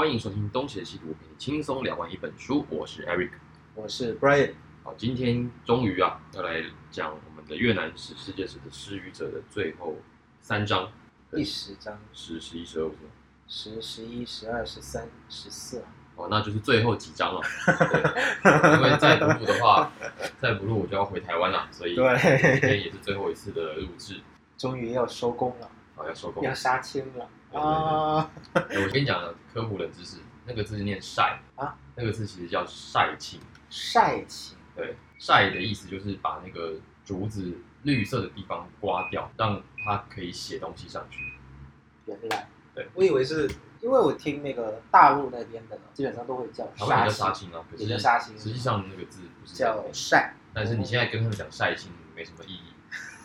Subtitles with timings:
[0.00, 2.64] 欢迎收听《东邪西毒》，陪你轻松聊完一本书。
[2.70, 3.32] 我是 Eric。
[3.74, 4.54] 我是 Brian。
[4.82, 9.94] 好，今天终于啊，要来讲我们的越南史世界史的失语者的最后
[10.40, 10.90] 三章，
[11.30, 13.10] 第十章，十、十一、十二，是吗？
[13.46, 15.92] 十、十一、十二、十三、十四啊。
[16.16, 17.42] 哦，那就是最后几章了。
[18.42, 19.92] 对，因为再不录的话，
[20.40, 22.02] 再不录我就要回台湾了，所以今，
[22.58, 24.18] 天也是最后一次的录制。
[24.56, 26.42] 终于要收工了，好，要收工。
[26.42, 28.30] 要杀青了啊！
[28.54, 33.40] 哎我跟你讲科普冷知识，那个字念晒啊，那个字其实叫晒青。
[33.68, 41.34] 晒青，对，晒的意思就是把那个竹子绿色的地方刮掉，让它可以写东西上去。
[42.06, 43.48] 原来，对我以为是
[43.80, 52.69] 因为我听那个大陆那边的，基本上都会叫台湾也叫杀青，啊，可也是叫杀青实际上那个字不是叫晒，但是你现在跟他们讲晒青没什么意义，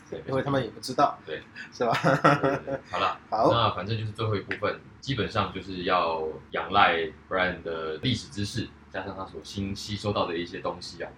[0.09, 1.41] 对，因为他们也不知道，对，
[1.73, 1.91] 是吧？
[2.01, 2.79] 对对对。
[2.91, 6.97] 好了， 好，那反正就是最后一部分，基本上就是要仰赖
[7.29, 11.11] Brian 的历史知识，加上他所新吸收到的一些东西啊，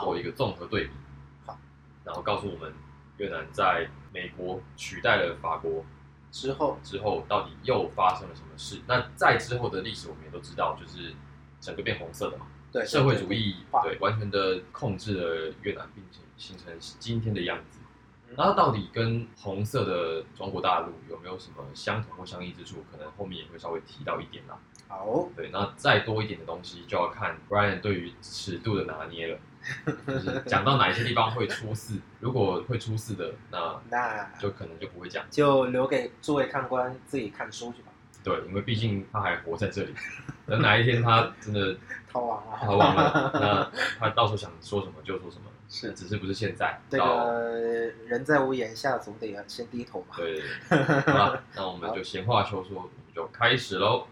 [0.00, 0.90] 做一个综合对比。
[1.46, 1.58] 好，
[2.04, 2.72] 然后告诉我们
[3.18, 5.84] 越南在美国取代了法国
[6.30, 6.78] 之后。
[6.82, 8.80] 之后，到底又发生了什么事？
[8.86, 11.14] 那在之后的历史，我们也都知道，就是
[11.60, 16.66] 整个变红色的嘛，对社会主义对完全的控制了越南，并且形成
[16.98, 17.78] 今天的样子。
[18.32, 22.84] 嗯那它到底跟红色的中国大陆有没有什么相同或相异之处？
[22.90, 24.58] 可能后面也会稍微提到一点啦。
[24.88, 29.38] 好，对，那再多一点的东西就要看 Brian 对于尺度的拿捏了，
[30.06, 35.24] 就是讲到哪一些地方会出事，如果会出事的，那那就可能就不会讲。
[35.30, 37.91] 就留给诸位看官自己看书去吧，
[38.22, 39.94] 对，因为毕竟他还活在这里，
[40.46, 41.76] 等哪一天他真的
[42.10, 46.78] 逃亡了，逃亡了，那他到时候想说什么就说什么， 是只是不是现在。
[46.88, 50.16] 这个人在屋檐下，总得先低头嘛。
[50.16, 54.06] 对， 好了，那我们就闲话休说，我们就开始喽。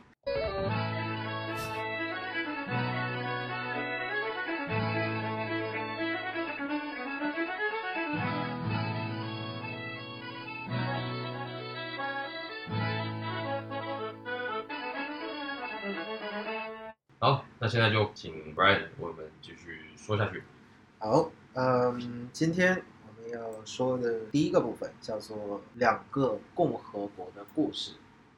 [17.71, 20.43] 现在就请 Brian 为我们继续说下去。
[20.99, 27.93] 好，嗯，今天我们要说的第一个部分叫做两个共和国的故事。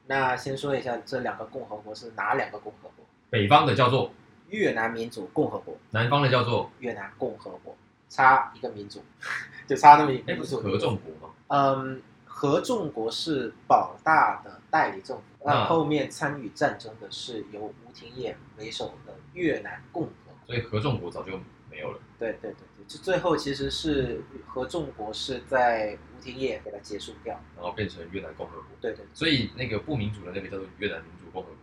[0.05, 3.03] 那先说一下这两个共和国是哪两个共和国？
[3.31, 4.11] 北方的叫做，
[4.49, 7.75] 越南民主共和国、南方的叫做，越南共和国，
[8.09, 9.01] 差一个民族，
[9.67, 11.33] 就差那么一个，不是合众国吗？
[11.47, 12.01] 嗯，
[12.35, 20.35] 合众国是保大的代理政府，那那后面参与战争的是由吴廷琰为首的越南共和国。
[20.47, 21.39] 所以合众国早就
[21.69, 21.99] 没有了。
[22.17, 27.39] 对对对对，就最后其实是合众国是在吴廷琰给它结束掉。
[27.55, 28.65] 然后变成越南共和国。
[28.81, 31.57] 对对所以那个不民主的那个叫做越南民主共和国。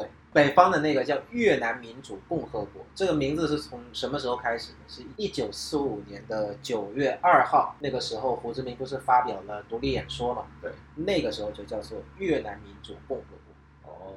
[0.00, 4.78] 对，北方的那个叫越南民主共和国，这个名字是从什么时候开始的？
[4.86, 10.46] 是一九四五年的九月二号，那个时候胡志明不是发表了独立演说嘛？
[10.62, 13.24] 对，那个时候就叫做越南民主共和
[13.82, 13.92] 国。
[13.92, 14.14] 哦，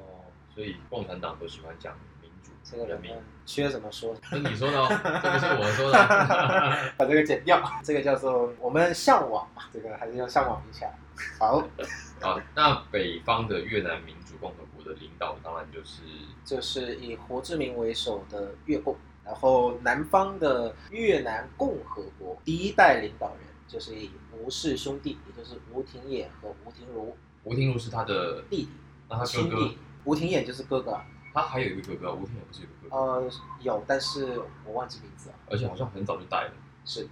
[0.54, 3.12] 所以共产党都喜欢讲民主、这个人人民。
[3.44, 4.14] 缺什么说？
[4.30, 4.86] 这是你说的哦，
[5.20, 5.98] 这不是我说的。
[6.96, 10.88] 把这个剪掉，这个叫做我们向往嘛，这个还是要向往一下。
[11.40, 11.60] 好，
[12.22, 16.02] 好，那北方的越南民主共和国的领导当然就是
[16.44, 28.68] 就是以胡志明为首的越共，然后南方的越南共和国第一代领导人就是以吴氏兄弟，也就是吴廷琰和吴廷儒吴廷儒是他的，弟弟
[29.08, 29.70] 那他哥哥
[30.04, 33.30] 吴廷琰就是哥哥啊，他还有一个哥哥，吴廷琰不是有个哥哥，呃，
[33.60, 36.52] 有，但是我忘记名字了，而且好像很早就带了。
[36.84, 37.06] 是，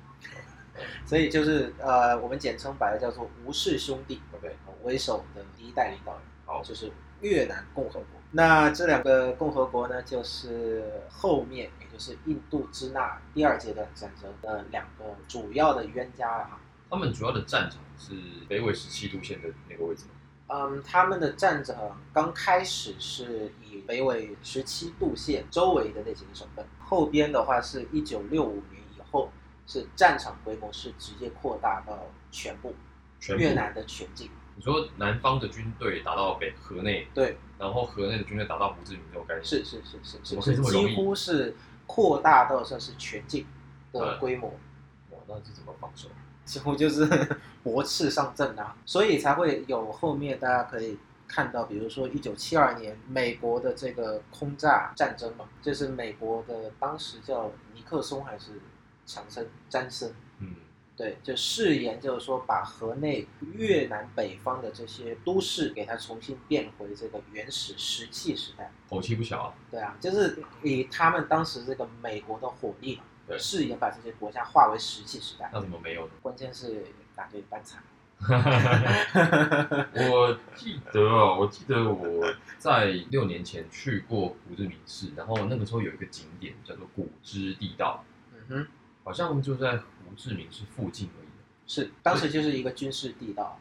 [1.06, 6.22] 所以就是呃，我们简称把它叫做吴氏兄弟 OK，为首的第一代领导人。
[6.44, 8.06] 好，就是越南共和国。
[8.32, 16.60] 那这两个共和国呢，就是后面也就是印度支那第二阶段战争的两个主要的冤家了哈。
[16.88, 18.14] 他们主要的战场是
[18.48, 20.10] 北纬十七度线的那个位置吗？
[20.52, 29.30] 嗯，他们的战场刚开始是以北纬十七度线周围的那几个省份，后边的话是一九六五年以后，
[29.66, 32.74] 是战场规模是直接扩大到全部
[33.20, 34.28] 全部越南的全境。
[34.60, 43.46] 你说南方的军队打到北河内，对，然后河内的军队打到胡志明这种概念，是是是是是几乎是扩大到算是全境
[43.90, 44.50] 的规模。
[45.12, 46.08] 哇，那是怎么防守？
[46.44, 47.08] 几乎就是
[47.64, 58.60] 驳斥上阵啊，所以才会有后面大家可以看到，比如说一九七二年美国的这个空炸战争嘛，就是美国的当时叫尼克松还是
[59.06, 60.14] 强森詹森，嗯，
[61.00, 68.70] 对，就誓言就是说把河内越南北方的这些都市给它重新变回这个原始石器时代。
[68.86, 69.54] 口气不小啊。
[69.70, 75.48] 对啊，就是以他们当时这个美国的火力嘛，对誓言把这些国家化为石器时代。
[75.54, 76.12] 那怎么没有呢？
[76.20, 76.84] 关键是
[77.16, 77.82] 打对半场。
[79.96, 88.04] 我记得哦，我记得我在六年前去过胡志明市，然后那个时候有一个景点叫做古芝地道，
[88.34, 88.68] 嗯哼，
[89.04, 91.28] 好像就在胡志明市附近而已。
[91.66, 93.58] 是当时就是一个军事地道。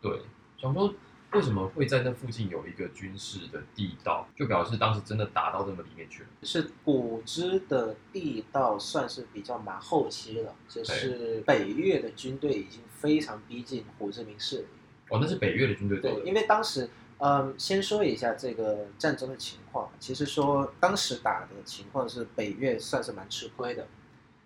[0.00, 0.22] 对，
[0.56, 0.94] 想说
[1.32, 6.28] 为什么会在那附近有一个军事的地道，就表示当时真的打到这么里面去了。
[6.42, 14.68] 是古芝的地道，算是比较蛮后期了，就是北越的军队已经非常逼近胡志明市了。
[15.10, 16.88] 哦，那是北越的军队做对，因为当时，
[17.18, 19.90] 嗯，先说一下这个战争的情况。
[19.98, 23.86] 其实说当时打的情况是北越算是蛮吃亏的，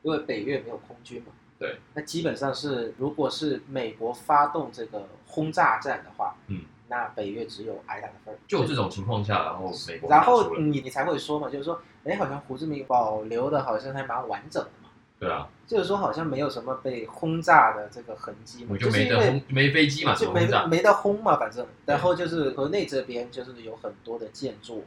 [0.02, 1.32] 因为北越没有空军嘛。
[1.58, 1.78] 对。
[1.94, 8.38] 那基本上是，如果是美国发动这个轰炸战的话，嗯，那北越只有挨打的份儿。
[8.46, 20.46] 就这种情况下，然后美国然后你你才会说嘛，就是说，哎，好像胡志明保留的好像还蛮完整的嘛，对啊，就是说好像没有什么被轰炸的这个痕迹嘛，我就是没因为得轰，没飞机嘛，怎就没？
[20.68, 21.64] 没得轰嘛，反正。
[21.86, 24.84] 然后就是河内这边就是有很多的建筑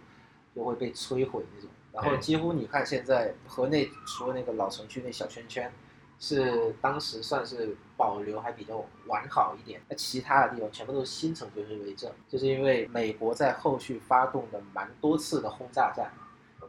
[0.54, 5.72] 就会被摧毁那种，然后几乎你看现在河内除了那个老城区那小圈圈，
[6.20, 16.12] 是当时算是保留还比较完好一点，那其他的地方全部都是新城就是为证，就是因为美国在后续发动的蛮多次的轰炸战。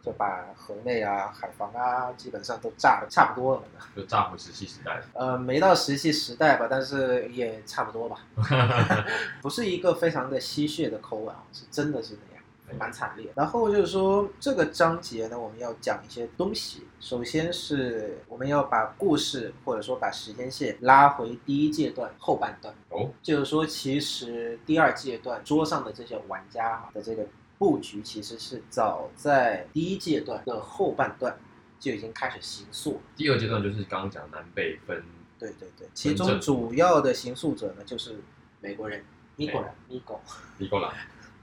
[0.03, 3.63] 就把河内啊、海防啊，基本上都炸的差不多了。
[3.97, 5.03] 就炸回石器时代。
[5.15, 8.21] 呃，没到石器时代吧，但是也差不多吧。
[9.43, 12.36] 不是一个非常的吸血的口吻啊，是真的是那样，
[12.79, 13.31] 蛮惨烈。
[13.35, 16.87] 然后就是说这个章节呢，我们要讲一些东西。
[17.01, 27.25] 首先是我们要把故事或者说把时间线拉回第一阶段后半段，哦，就是说其实第二阶段桌上的这些玩家的这个
[27.59, 31.39] 布局，其实是早在第一阶段的后半段
[31.79, 33.01] 就已经开始行塑。
[33.17, 35.03] 第二阶段就是刚刚讲南北分，
[35.39, 38.17] 对对对，其中主要的行塑者呢就是
[38.61, 39.05] 美国人
[39.37, 40.21] 米国人米狗。
[40.59, 40.93] 李够了。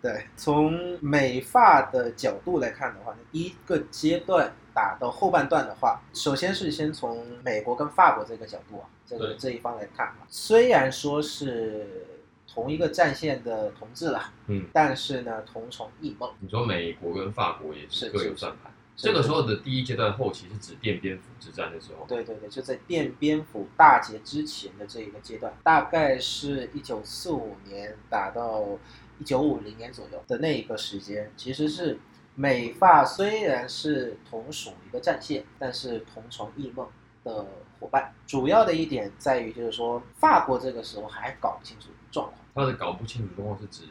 [0.03, 12.05] 对，从美发的角度来看的话，第一个阶段打到后半段的话，首先是先从美国跟法国这个角度啊，这个这一方来看啊，虽然说是
[12.45, 16.29] 同一个战线的同志了，嗯，但是呢同床异梦。
[16.41, 18.73] 你说美国跟法国也是各有算盘。
[18.95, 28.63] 这个时候的第一阶段后期是指奠边府之战的时候，对对对，就在奠边府大捷之前的这一个阶段，大概是一九四五年打到
[29.23, 31.97] 一九五零年左右的那一个时间，其实是
[32.35, 36.85] 美发虽然是同属一个战线，但是同床异梦
[37.23, 37.45] 的
[37.79, 38.13] 伙伴。
[38.27, 42.37] 主要的一点在于，就是说法国这个时候还搞不清楚状况。
[42.53, 43.83] 他的搞不清楚状况是指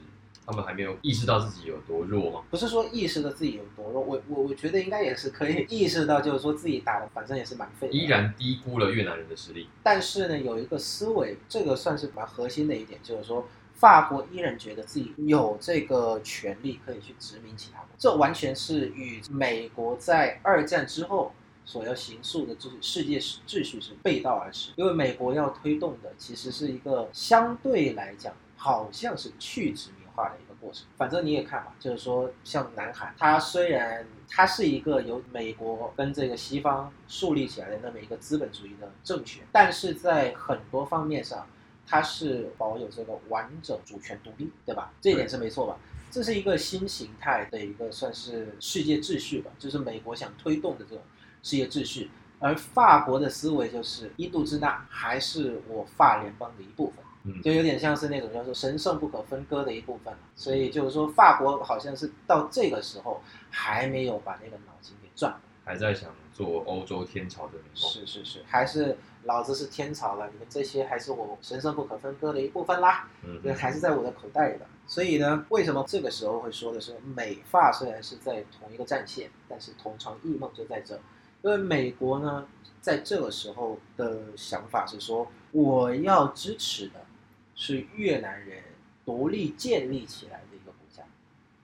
[0.45, 2.43] 他们还没有意识到自己有多弱吗？
[2.51, 9.71] 不是说意识到自己有多弱，我我我觉得应该也是可以意识到，就是说自己打的反正也是蛮废的，依然低估了越南人的实力。
[9.83, 21.33] 但是呢，有一个思维，这个算是蛮核心的一点，就是说，法国依然觉得自己有这个权利可以去殖民其他国，这完全是与美国在二战之后
[21.65, 24.71] 所要形塑的就是世界秩序是背道而驰。
[24.77, 30.87] 因为美国要推动的其实是一个相对来讲好像是去殖民化的一个过程。
[30.97, 41.47] 反正你也看嘛，就是说像南海，它虽然它是一个由美国跟这个西方树立起来的那么一个资本主义的政权，但是在很多方面上，
[41.87, 44.93] 它是保有这个完整主权独立，对吧？
[45.01, 45.77] 这一点是没错吧？
[46.11, 51.03] 这是一个新形态的一个算是世界秩序吧，就是美国想推动的这种
[51.43, 52.11] 世界秩序。
[52.39, 57.05] 而法国的思维就是一度支那还是我法联邦的一部分。
[57.25, 65.52] 嗯，就有点像是那种叫做神圣不可分割的一部分，所以就是说法国好像是到这个时候还没有把那个脑筋给转过来。
[65.65, 67.91] 还在想做欧洲天朝的美梦。
[67.91, 74.67] 是是是，还是老子是天朝了，你们这些还是我神圣不可分割的一部分啦，嗯这还是在我的口袋里的。
[74.87, 80.97] 所以呢，为什么这个时候会说的是美发虽然是在同一个战线，但是同床异梦就在这，
[81.43, 82.47] 因为美国呢
[82.81, 87.07] 在这个时候的想法是说，我要支持的
[87.55, 88.65] 是越南人
[89.07, 91.05] 独立建立起来的一个国家，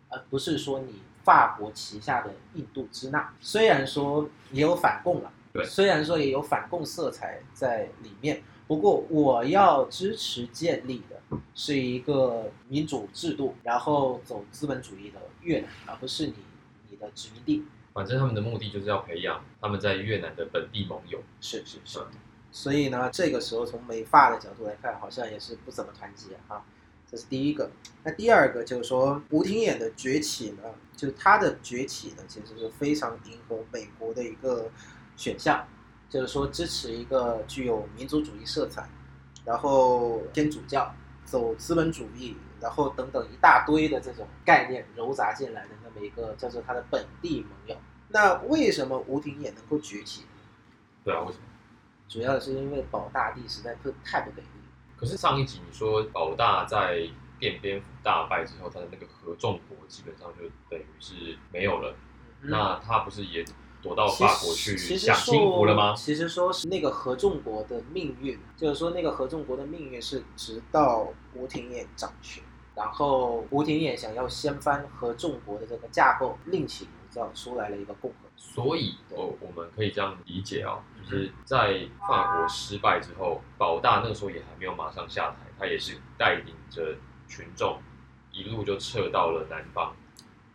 [0.09, 3.31] 而不是说你法国旗下的印度支那。
[3.39, 16.35] 虽然说也有反共了，对虽然说也有反共色彩在里面，不过我要支持建立的是一个民主制度，然后走资本主义的越南，而不是你
[16.89, 17.67] 你的殖民地。
[17.93, 21.21] 反正他们的目的就是要培养他们在越南的本地盟友。
[21.43, 22.01] 是是是。
[22.51, 26.65] 所以呢，这个时候从美发的角度来看，好像也是不怎么团结啊。
[27.11, 27.71] 这是第一个。
[28.05, 30.63] 那第二个就是说，吴廷琰的崛起呢，
[30.95, 34.71] 就是他的崛起呢，其实是非常迎合美国的一个
[35.17, 35.67] 选项，
[36.09, 38.89] 就是说支持一个具有民族主义色彩，
[39.45, 47.77] 然后天主教，走资本主义，然后等等一大堆的这种概念糅杂进来的那么一个叫做他的本地盟友。
[48.11, 50.25] 那为什么吴廷琰能够崛起？
[51.05, 51.45] 对啊，为什么？
[52.09, 54.49] 主要是因为保大帝实在太太不给力。
[54.99, 61.95] 可是上一集你说保大在变蝙蝠大败之后，他的那个合众国基本上就等于是没有了。
[62.41, 63.45] 那他不是也
[63.81, 65.95] 躲到法国去享幸福了吗？
[65.95, 72.43] 其实说是那个合众国的命运，就是说那个合众国的命运是直到吴廷琰掌权，
[72.75, 78.28] 然后吴廷琰想要掀翻合众国的这个架构，另起炉灶，出来了一个共和。
[78.41, 86.95] 所以，我我们可以这样理解啊，就是在法国失败之后，保大那个时候也还没有马上下台，他也是带领着
[87.29, 87.81] 群众
[88.33, 89.95] 一路就撤到了南方，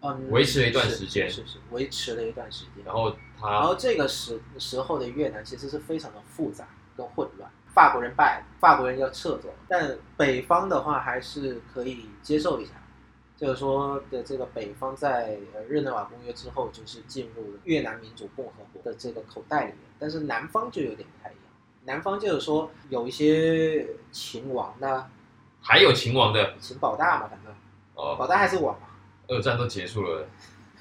[0.01, 2.83] 嗯，维持了一段时间，是是维持了一段时间。
[2.85, 12.71] 然后他，然后这个时时候的越南其实是非常的复杂跟混乱，法国人败，法国人要撤走，但北方的话还是可以接受一下。
[13.43, 21.43] 就是说的这个北方在呃日内瓦公约之后，就是进入了越南民主共和国的这个口袋里面，但是南方就有点不太一样。
[21.83, 25.07] 南方就是说有一些秦王呢，
[25.59, 27.53] 还有秦王的秦保大嘛，反正
[27.95, 28.87] 哦，保大还是王嘛。
[29.27, 30.25] 二战都结束了，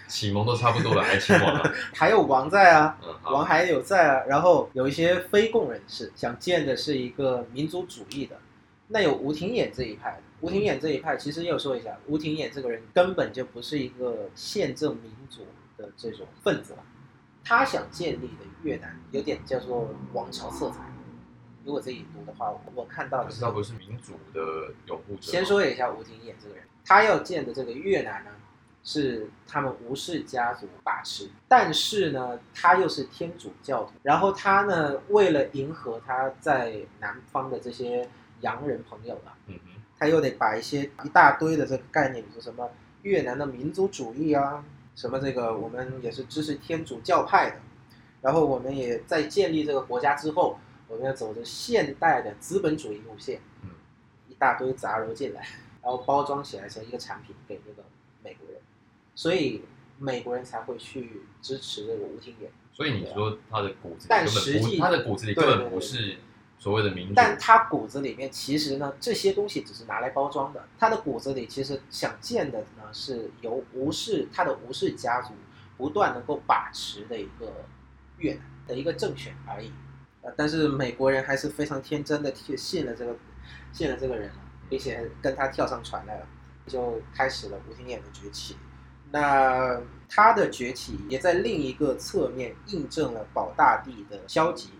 [0.07, 1.73] 启蒙都差不多了，还秦王啊？
[1.93, 4.25] 还有王在啊，嗯，王还有在啊。
[4.29, 8.37] 然后有一些非共人士想建的是一个民族主义的，
[8.87, 10.23] 那有吴廷琰这一派的。
[10.43, 15.47] 吴廷琰这一派，其实要说一下，吴廷琰这个人根本就不是一个宪政民主
[15.79, 16.81] 的这种分子吧。
[17.45, 20.79] 他想建立的越南有点叫做王朝色彩。
[21.65, 25.23] 如果自己读的话，我看到的是他不是民主的拥护者。
[25.23, 28.33] 先说一下吴廷琰这个人，他要建的这个越南呢，
[28.83, 33.93] 是他们吴氏家族把持，但是呢，他又是天主教徒。
[34.03, 38.09] 然后他呢，为了迎合他在南方的这些
[38.41, 39.72] 洋人朋友啊，嗯哼。
[40.03, 42.69] 他又得把一些一大堆的这个概念，比如说什么
[43.03, 44.65] 越南的民族主义啊，
[44.97, 47.57] 什么这个我们也是支持天主教派的，
[48.21, 53.71] 然后我们也在建立这个国家之后，我们要走着现代的资本主义路线，嗯，
[54.29, 55.41] 一大堆杂糅进来，
[55.81, 57.85] 然后包装起来成一个产品给那个
[58.25, 58.61] 美国人，
[59.15, 59.63] 所以
[60.01, 62.49] 美国人才会去支持这个吴廷琰。
[62.73, 66.17] 所以你说他的骨子，但实际他的骨子里根本不是。
[66.63, 70.65] 所谓的民主，但他骨子里面其实呢，这些东西只是拿来包装的。
[70.79, 75.33] 他的骨子里其实想建的呢，是由吴氏他的吴氏家族
[75.77, 77.53] 不断能够把持的一个
[78.19, 79.73] 越南的一个政权而已。
[80.21, 83.17] 呃，但是美国人还是非常天真的信了这个
[83.73, 84.31] 信了这个人，
[84.71, 86.27] 并且跟他跳上船来了，
[86.69, 88.57] 就开始了吴廷琰的崛起。
[89.11, 94.71] 那他的崛起也在另一个侧面印证了保大帝的消极。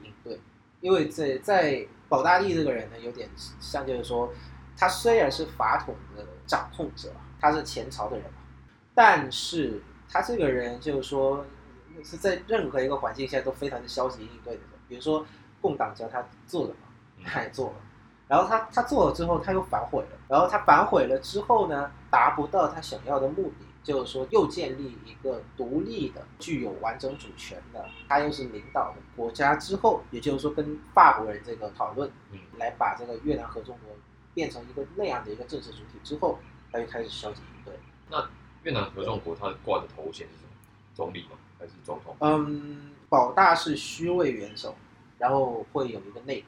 [0.83, 4.31] 因为在在保大利这个人呢，有点像就是说，
[4.77, 7.11] 他虽然是法统的掌控者，
[7.41, 8.41] 他是前朝的人嘛，
[8.95, 11.47] 但是他这个人就是说，
[12.05, 14.61] 是在任何一个环境下都非常的消极应对的。
[14.89, 15.25] 比如说，
[15.61, 16.81] 共党叫他做的嘛，
[17.25, 17.77] 他也做了，
[18.29, 23.67] 然后他他做了之后，他又反悔了，然后他反悔了之后呢，达不到他想要的目的。
[23.83, 33.95] 就是说，又建立一个独立的、具有完整主权的，他又是领导的国家之后，也就是说，跟法国人这个讨论，嗯，来把这个越南合众国
[34.35, 36.39] 变成一个那样的一个政治主体之后，
[36.71, 37.75] 他就开始消极应对。
[38.09, 38.31] 那
[38.63, 40.51] 越南合众国他挂的头衔是什么？
[40.95, 41.31] 总理吗？
[41.59, 42.17] 还是总统？
[42.21, 44.77] 嗯，保大是虚位元首，
[45.19, 46.47] 然后会有一个内阁，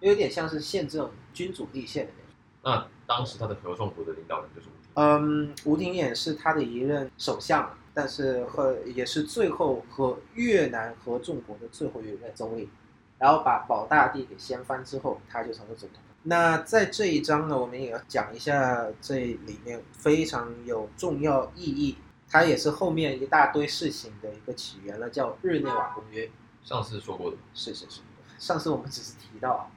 [0.00, 2.12] 有点像是宪政君主立宪的
[2.62, 4.68] 那当时他的合众国的领导人就是。
[4.94, 12.68] 嗯，吴廷琰是他的一任首相，但是和也是最后和越南合众国的最后一任总理，
[13.16, 16.02] 然后把保大帝给掀翻之后，他就成了总统。
[16.24, 21.96] 那在这一章呢，我们也要讲一下这里面非常有重要意义，
[22.28, 26.28] 它也是后面一大堆事情的一个起源了，叫日内瓦公约。
[26.64, 28.00] 上次说过的，是是是，
[28.38, 29.70] 上次我们只是提到。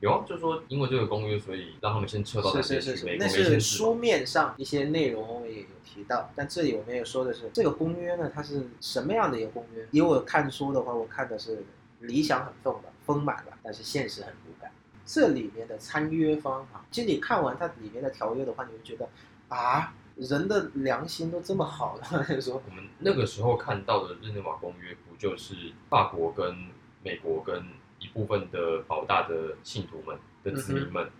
[0.00, 3.16] 有啊，就是说，因为这个公约，所以让他们先撤到那边去。
[3.18, 9.86] 那是书面上一些内容也有提到，但这里我们也说的是，这个公约呢，它是什么样的一个公约？
[9.90, 11.64] 以我看书的话，我看的是
[12.00, 14.70] 理想很丰满，丰满了，但是现实很骨感。
[15.04, 19.08] 这里面的参约方啊，其实你看完它里面的条约的话，你会觉得
[19.48, 22.40] 啊，人的良心都这么好了。
[22.40, 26.68] 说我们那个时候看到的日内瓦公约，不就是法国跟
[27.02, 27.64] 美国跟
[28.00, 31.10] 一部分的保大的信徒们的子民们，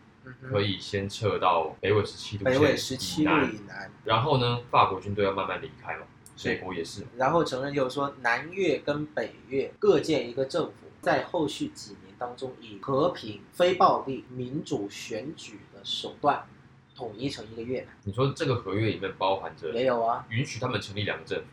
[0.43, 6.07] 可以先撤到北纬十七度北纬线十七度以南，然后呢，法国军队要慢慢离开嘛，
[6.37, 6.49] 是。
[6.49, 16.45] 美国也是，然后承认就是说南越跟北越各建一个政府，在后续几年当中以和平、非暴力、民主选举的手段
[16.95, 17.89] 统一成一个越南。
[18.05, 21.47] 你说这个合约里面包含着也有啊，允许他们成立两个政府，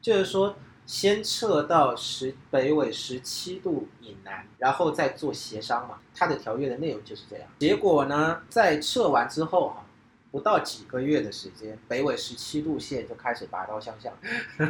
[0.00, 5.98] 就是说先撤到十北纬十七度以南，然后再做协商嘛。
[6.14, 7.48] 它的条约的内容就是这样。
[7.58, 9.84] 结果呢，在撤完之后哈、
[10.30, 14.12] 不到几个月的时间，北纬十七度线就开始拔刀相向，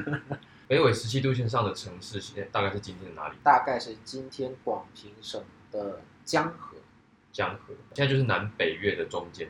[0.69, 3.37] 北纬十七度线上的城市现在大概是今天的哪里？
[3.43, 6.77] 大概是今天广平省的江河。
[7.33, 9.49] 江河，现在就是南北越的中间。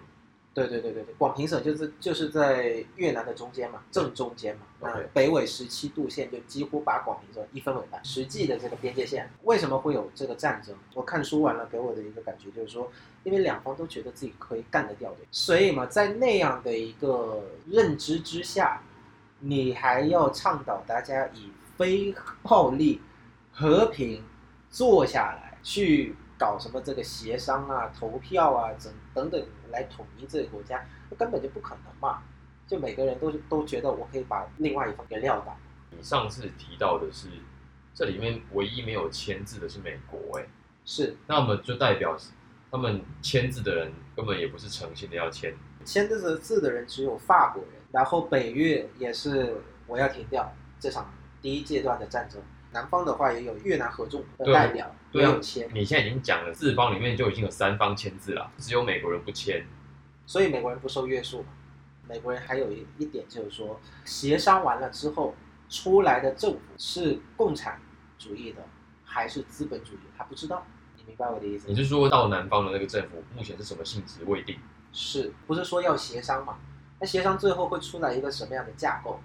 [0.54, 4.62] 对对对对对，广平省就是就是在越南的中间嘛，正中间嘛。
[4.80, 7.98] 那北纬十七度线就几乎把广平省一分为二。
[8.04, 10.72] 实际的这个边界线，为什么会有这个战争？
[10.94, 12.88] 我看书完了，给我的一个感觉就是说，
[13.24, 18.80] 因为两方都觉得自己可以干得掉的，所以嘛，在那样的一个认知之下，
[19.40, 23.00] 你还要倡导大家以非暴力、
[23.52, 24.22] 和平
[24.70, 32.22] 坐下来去搞什么这个协商啊、投票啊、等等等来统一这个国家，那根本就不可能嘛！
[32.66, 35.56] 就每个人都都觉得我可以把另外一方给撂倒，
[35.90, 37.28] 你上次提到的是，
[37.94, 40.46] 这里面唯一没有签字的是美国，哎，
[40.84, 42.16] 是那么就代表
[42.70, 50.50] 他们签字的人根本也不是诚心的要签，签这个字的人只有法国人，然后北越也是我要停掉
[50.80, 51.12] 这场
[51.42, 52.42] 第一阶段的战争。
[52.74, 59.64] 南方的话也有越南合众的代表也对啊有签，你现在已经讲了，四方里面就已经有三方签字了，只有美国人不签。
[60.26, 61.48] 所以美国人不受约束嘛。
[62.08, 65.34] 美国人还有一一点就是说，协商完了之后
[65.70, 67.80] 出来的政府是共产
[68.18, 68.62] 主义的
[69.04, 70.66] 还是资本主义，他不知道。
[70.96, 71.76] 你明白我的意思你？
[71.76, 74.58] 是说到南方的那个政府目前是什么性质未定？
[74.92, 76.58] 是不是说要协商嘛？
[76.98, 79.20] 那协商最后会出来一个什么样的架构？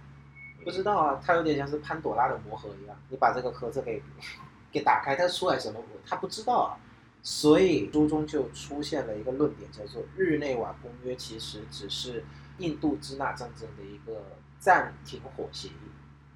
[0.70, 4.00] 不知道啊，它有点像是潘朵拉的魔盒一样，你把这个盒子给
[4.72, 5.80] 给打开，它出来什么？
[6.06, 6.78] 他不知道啊。
[7.24, 12.24] 所以书中就出现了一个论点，叫做日内瓦公约其实只是
[12.60, 14.24] 印度支那战争的一个
[14.60, 15.90] 暂停火协议，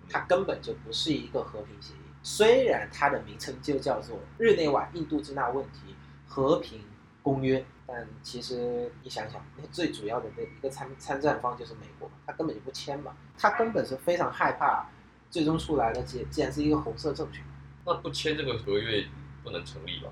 [0.10, 1.98] 它根本就不是一个和平协议。
[2.24, 5.96] 虽然它的名称就叫做日内瓦印度支那问题
[6.28, 6.82] 和平
[7.24, 14.88] 公约，但其实你想想，那最主要的那一个参参战方就是美国嘛，他根本就不签嘛，他根本是非常害怕，
[15.32, 17.44] 最终出来的既既然是一个红色政权。
[17.86, 19.08] 那不签这个合约
[19.44, 20.10] 不能成立吧？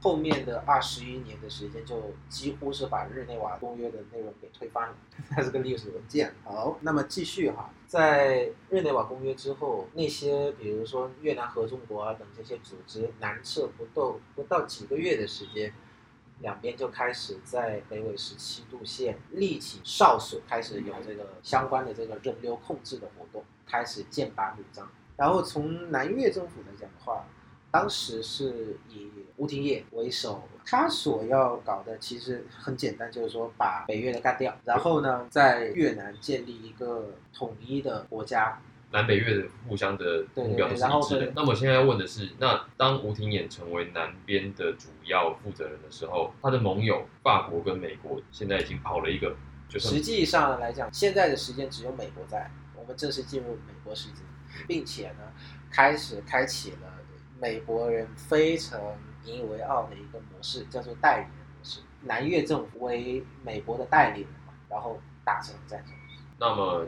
[0.00, 4.94] 后面的二十一年的时间，就几乎是把日内瓦公约的内容给推翻了，
[5.30, 6.34] 它是个历史文件。
[6.44, 15.72] 好，那么继续哈，在日内瓦公约之后，那些比如说越南合众国啊等这些组织南撤不到不到几个月的时间，
[16.44, 24.86] 两边就开始在北纬十七度线立起哨所，开始有这个相关的这个人流控制的活动，开始剑拔弩张。
[25.16, 27.24] 然后从南越政府来讲的话，
[27.70, 38.60] 当时是以吴廷烨为首，他所要搞的其实很简单，就是说把北越的干掉，然后呢，在越南建立一个统一的国家。
[38.94, 41.32] 南北越的互相的目标都是一致的对。
[41.34, 49.34] 那么现在要问的是，那当吴廷琰成为南边的主要负责人的时候，他的盟友法国跟美国现在已经跑了一个，
[49.68, 54.22] 就是实际上来讲，现在的时间只有美国在，我们正式进入美国时间，
[54.68, 55.32] 并且呢，
[55.72, 56.94] 开始开启了
[57.40, 58.80] 美国人非常
[59.24, 61.80] 引以为傲的一个模式，叫做代理人模式。
[62.02, 65.92] 南越政府为美国的代理人嘛，然后打这场战争。
[66.38, 66.86] 那么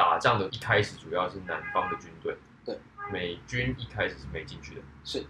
[0.00, 2.34] 打仗的一开始主要是南方的军队，
[2.64, 2.78] 对，
[3.12, 5.22] 美军一开始是没进去的，是，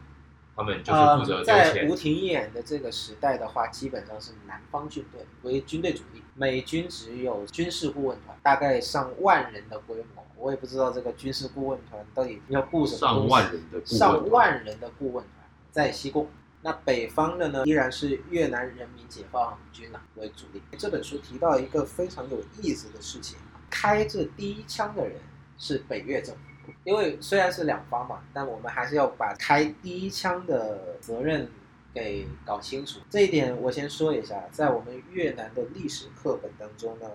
[0.54, 1.96] 他们就是负责呃，在吴。
[1.96, 10.24] 廷琰的这个时代的话，基本上是南方军队为军队主力，美军只有军事顾问团，大概上万人的规模。
[10.36, 15.34] 我也不知道这个军事顾问团到底要顾什么上万人的顾问上万人的顾问团
[15.72, 16.30] 在西贡。
[16.62, 20.62] 那北方的呢，依然是越南人民解放军啊为主力。
[20.78, 23.36] 这本书提到一个非常有意思的事情，
[23.70, 25.16] 开这第一枪的人
[25.56, 26.40] 是北越政府。
[26.84, 31.48] 因为虽然是两方嘛，但我们还是要把开第一枪的责任
[31.92, 33.00] 给搞清楚。
[33.08, 37.08] 这一点我先说一下，在我们越南的历史课本当中呢，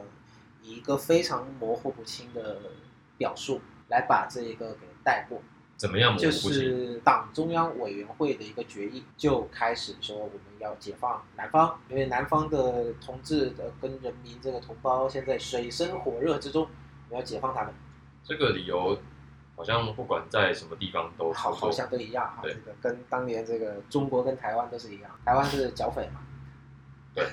[0.62, 2.60] 以一个非常模糊不清的
[3.18, 5.42] 表述来把这一个给带过。
[5.78, 6.32] 怎么样模糊就？
[6.32, 16.64] 是党中央委员会的一个决议，就开始说我们要解放南方，因为南方的同志的跟人民这个同胞现在水深火热之中，
[17.10, 17.74] 我们要解放他们。
[18.24, 18.98] 这个理由
[19.56, 21.70] 好像不管在什么地方都好好。
[21.70, 26.22] 像都一样哈，这个跟当年这个中国跟台湾都是一样，台湾是剿匪嘛，
[27.14, 27.26] 对，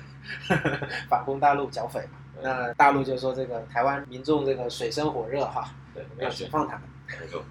[1.09, 6.83] 反攻大陆剿匪嘛，那大陆就说这个台湾民众这个水深火热哈，对，我们要解放他们，
[7.21, 7.43] 没错。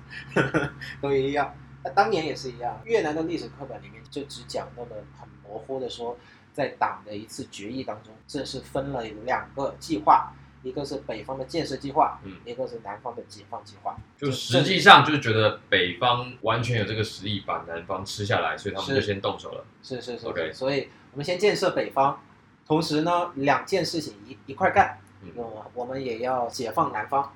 [1.01, 1.55] 都一样。
[1.85, 6.16] 那当年也是一样，越南的历史课本里面就只讲那么很模糊的说，
[6.53, 13.96] 在党的一次决议当中，这是分了两个计划，一个是北方的建设计划，嗯一个是南方的解放计划。
[14.16, 19.64] 就实际上就是觉得北方完全有这个实力把南方吃下来，所以他们就先动手了。
[19.83, 22.20] 是是是 OK 所以我们先建设北方，
[22.64, 27.35] 同时呢，两件事情一一块干，嗯那么我们也要解放南方，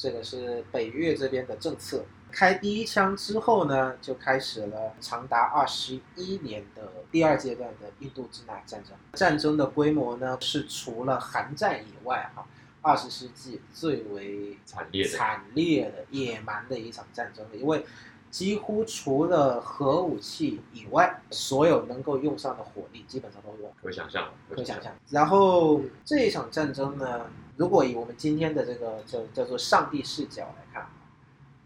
[0.00, 2.02] 这个是北越这边的政策。
[2.32, 8.96] 开第一枪之后呢，就开始了长达二十一年的第二阶段的印度支那战争。
[9.12, 12.46] 战争的规模呢，是除了韩战以外，哈，
[12.80, 17.84] 二十世纪最为惨烈的，惨烈的、野蛮的一场战争，因为
[18.30, 24.94] 几乎除了核武器以外，所有能够用上的火力基本上都用，可想象，可以想象。
[25.08, 30.88] 然后这一场战争呢，如果以我们今天的这个叫叫做上帝视角来看，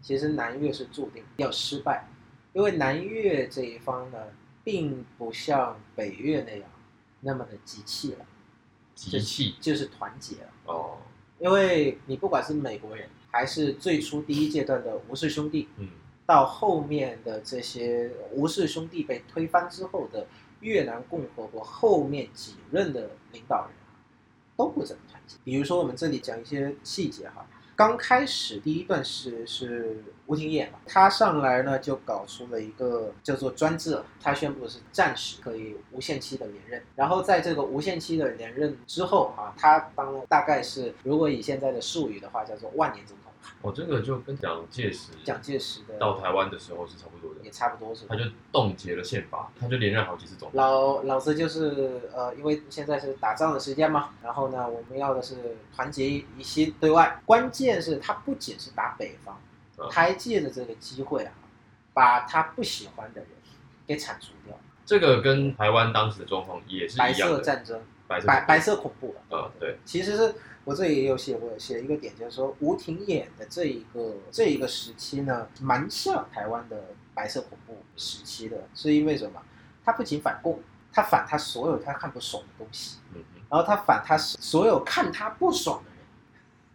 [0.01, 2.07] 其实南越是注定要失败，
[2.53, 4.17] 因为南越这一方呢，
[4.63, 6.69] 并不像北越那样
[7.21, 8.25] 那么的集气了，
[8.95, 9.55] 集气？
[9.61, 10.49] 就是团结了。
[10.65, 10.97] 哦，
[11.37, 15.89] 因为你不管是美国人，还是最初第一阶段的吴氏兄弟，嗯，
[16.25, 20.25] 到后面的这些吴氏兄弟被推翻之后的
[20.61, 23.75] 越南共和国后面几任的领导人，
[24.57, 25.37] 都不怎么团结。
[25.43, 43.24] 比如说我们这里讲一些细节哈，刚开始第一段是是吴廷琰嘛，他上来呢就搞出了一个叫做专制，他宣布是暂时可以无限期的连任，然后在这个无限期的连任之后啊，他当了大概是如果以现在的术语的话叫做万年总统，
[43.61, 50.57] 哦，这个就跟蒋介石蒋介石的到台湾的时候是差不多的也，差不多是他就冻结了宪法，他就连任好几次总统。
[50.57, 57.21] 老老子就是呃，因为现在是打仗的时间嘛，然后呢，我们要的是团结一心对外。
[57.25, 59.39] 关键是他不仅是打北方，
[59.77, 61.33] 嗯他还借着这个机会啊，
[61.93, 63.29] 把他不喜欢的人
[63.87, 64.57] 给铲除掉。
[64.85, 69.21] 这个跟台湾当时的状况也是白一样的，色战争，白色白白色恐怖了。
[69.29, 79.41] 呃，对，其实是我这里也有写过写一个点，就是说吴廷琰的这一个这一个时期呢，蛮像台湾的白色恐怖时期的，是因为什么？
[79.85, 80.59] 他不仅反共，
[80.91, 85.99] 他反他所有他看不爽的东西，嗯嗯，然后他反他所有看他不爽的人，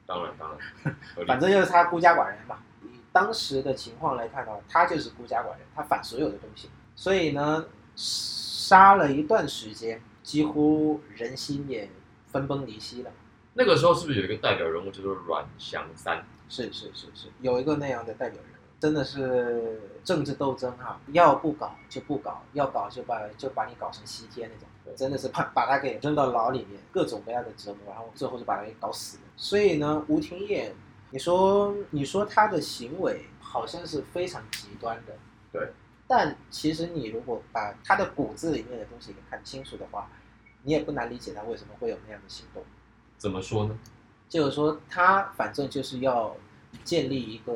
[0.06, 0.48] 当然当
[0.84, 2.58] 然， 反正就是他孤家寡人嘛。
[2.84, 11.90] 以当时的情况来看的话，他就是孤家寡人，他反所有的东西，所以呢，杀了一段时间，几乎人心也
[12.30, 13.10] 分崩离析了。
[13.52, 16.24] 那个时候是不是有一个代表人物叫做阮祥三？
[16.48, 29.22] 是是是是，有一个那样的代表人物，真的是政治斗争哈、要不搞就不搞，要搞就把就把你搞成西天那种，对真的是把把他给扔到牢里面，各种各样的折磨，然后最后就把他给搞死了。
[29.36, 30.70] 所以呢，吴廷琰，
[31.10, 35.12] 你说你说他的行为好像是非常极端的，
[35.52, 35.72] 对，
[36.06, 40.08] 但其实你如果把他的骨子里面的东西给看清楚的话，
[40.62, 42.64] 你也不难理解他为什么会有那样的行动。
[43.20, 43.78] 怎么说呢？
[44.30, 46.34] 就是说他反正就是要
[46.82, 47.52] 建立一个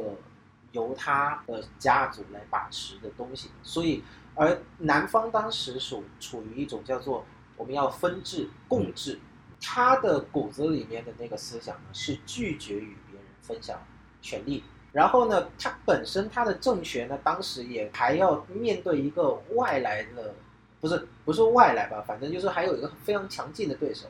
[0.73, 4.03] 由他的家族来把持的东西，所以
[4.35, 7.25] 而南方当时属处于一种叫做
[7.57, 9.19] 我们要分治共治，
[9.59, 13.83] 他的骨子里面的那个思想呢是拒绝与别人分享
[14.21, 14.63] 权利。
[14.93, 20.35] 然后呢，他本身他的政权呢，当时也还要面对一个外来的，
[20.81, 24.09] 不是不是外来吧，反正就是还有一个非常强劲的对手。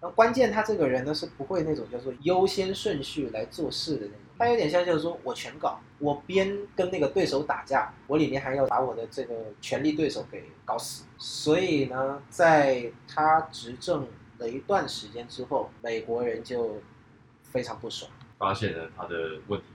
[0.00, 11.04] 然后关键他这个人呢是不会那种叫做优先顺序来做事的那种，他有点像就是说我全搞，我边跟那个对手打架，我里面还要把我的这个权力对手给搞死。
[11.18, 14.06] 所以呢，在他执政
[14.38, 16.76] 了一段时间之后，美国人就
[17.42, 18.08] 非常不爽。
[18.38, 19.66] 发现了他的问题，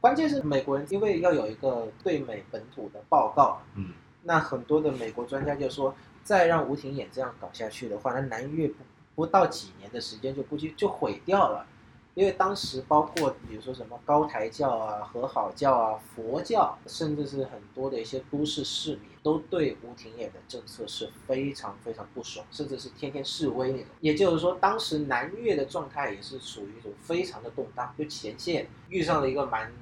[0.00, 3.92] 关键是美国人因为要有一个对美本土的报告，嗯，
[4.24, 8.74] 那很多的美国专家就说，再让吴廷琰这样搞下去的话，那南越不
[9.18, 11.66] 不到几年的时间就估计就毁掉了。
[12.14, 23.86] 因为当时包括比如说什么高台教啊、和好教啊、佛教，甚至是很多的一些都市市民，都对吴廷琰的政策是非常非常不爽，甚至是天天示威那种。
[24.00, 29.72] 也就是说，当时南越的状态也是处于一种非常的动荡，就前线遇上了一个蛮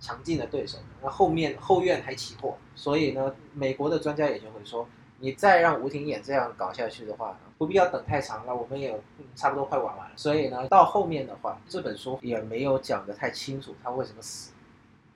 [0.00, 4.86] 强劲的对手，那后面后院还起火，所以呢，美国的专家也就会说，
[5.18, 10.12] 你再让吴廷琰这样搞下去的话，不必要等太长了，我们也嗯差不多快玩完了。
[10.16, 14.52] 所以呢，到后面的话，这本书也没有讲得太清楚他为什么死，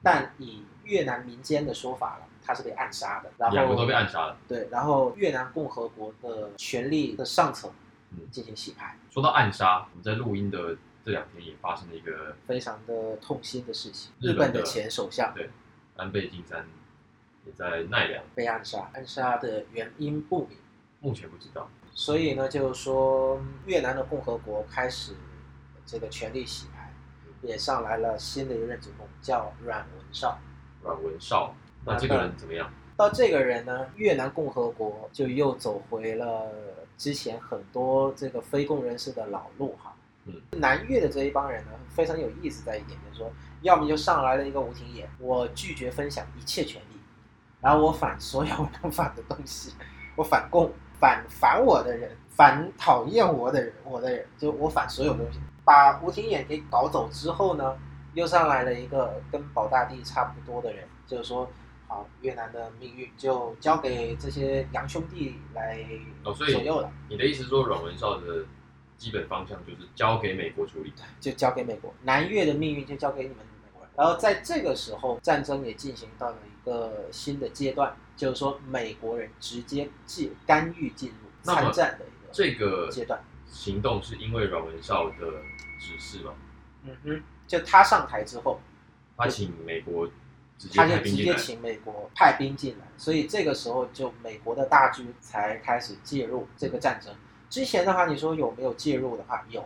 [0.02, 3.30] 但以越南民间的说法了，他是被暗杀的。
[3.36, 4.36] 然两个都后被暗杀了。
[4.48, 7.70] 对，然后越南共和国的权力的上层
[8.12, 14.10] 嗯进行洗牌，说到暗杀，我们在录音的这两天也发生了一个非常的痛心的事情。
[14.18, 15.50] 日本的日本的前首相对
[15.96, 16.66] 安倍晋三
[17.50, 20.56] 也在奈良，被暗杀，暗杀的原因不明。
[21.00, 21.68] 目前不知道。
[21.92, 25.12] 所以呢，就是说越南的共和国开始
[25.84, 26.92] 这个权力洗牌，
[27.42, 30.38] 也上来了新的一任总统，叫阮文绍。
[30.82, 32.72] 阮文绍，那这个人怎么样？
[32.96, 36.50] 到这个人呢，越南共和国就又走回了
[36.96, 39.94] 之前很多这个非共人士的老路哈。
[40.26, 43.32] 嗯，南越的这一帮人呢，非常有意思在一点，就是说，
[43.62, 46.89] 要么就上来了一个吴廷琰，我拒绝分享一切权利，
[47.60, 49.74] 然后我反所有我能反的东西，
[50.16, 55.38] 我反共，反反我的人，反讨厌我的人，我的人，就我反所有东西。
[55.64, 57.76] 把吴廷琰给搞走之后呢，
[58.14, 61.48] 又上来了一个跟保大帝差不多的人，就是说，
[61.86, 65.78] 好，越南的命运就交给这些洋兄弟来
[66.24, 68.44] 左右了，你的意思说阮文绍的
[68.96, 70.92] 基本方向就是交给美国处理？
[71.20, 73.90] 就交给美国，南越的命运就交给你们美国人。
[73.96, 83.20] 然后在这个时候，战争也进行到了一个新的阶段，就是说美国人直接进干预进入参战的一个这个阶段。
[83.46, 85.16] 行动是因为阮文绍的
[85.80, 86.32] 指示吗？
[86.84, 88.60] 嗯哼，就他上台之后，
[89.16, 90.06] 他请美国
[90.56, 97.12] 直接他就直接请美国派兵进来，所以这个时候就美国的大军才开始介入这个战争。
[97.48, 99.64] 之前的话，你说有没有介入的话，有，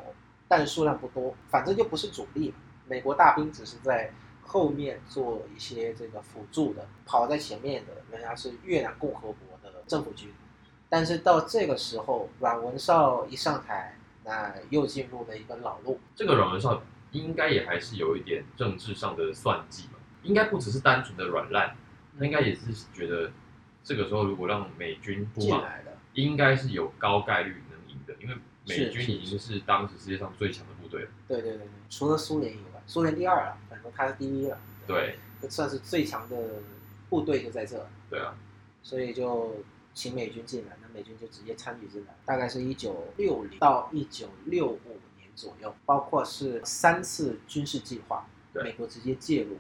[0.49, 2.55] 但是数量不多，反正就不是主力。
[2.89, 4.11] 美国大兵只是在
[4.45, 10.33] 后面做一些这个辅助的，跑在前面的仍然是越南共和国的政府军。
[10.89, 15.99] 但是到这个时候，阮文绍一上台，那又进入了一个老路。
[16.15, 21.75] 这个阮文绍应该也还是有一点政治上的算计嘛，应该不只是单纯的软烂，
[22.19, 23.33] 他应该也是觉得
[23.83, 28.37] 这个时候如果让美军布马，进来的，应该是有高概率能赢的，因为
[28.69, 31.09] 美军已经是当时世界上最强的部队了。
[31.27, 34.59] 对对对对，除了苏联以外，苏联第二了，反正他是第一了。
[34.87, 36.37] 对这算是最强的
[37.09, 38.37] 部队就在这，对啊，
[38.83, 39.57] 所以就
[39.95, 44.81] 请美军进来，那美军就直接参与进来，大概是一九六零到一九六五
[45.19, 49.57] 年左右，包括是三次军事计划，对美国直接介入，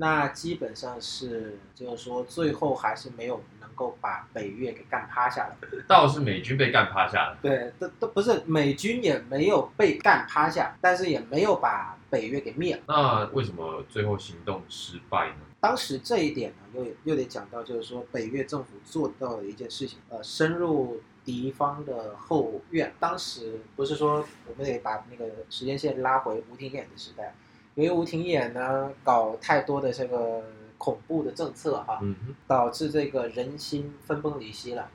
[0.00, 5.56] 那基本上是就是说最后还是没有能够把北越给干趴下来。
[5.88, 7.38] 倒是美军被干趴下了。
[7.42, 12.82] 对，都都不是美军也没有被干趴下，但是也没有把北越给灭了。
[12.86, 15.36] 那为什么最后行动失败呢？
[15.60, 22.94] 当时这一点呢，又又得讲到，就是说北越政府做到的一件事情，呃，深入敌方的后院。
[23.00, 27.47] 当时不是说我们得把那个时间线拉回吴廷琰的时代，因
[27.84, 30.42] 为吴廷琰呢搞太多的这个
[30.78, 32.14] 恐怖的政策哈，嗯，
[32.46, 34.88] 导致这个人心分崩离析了。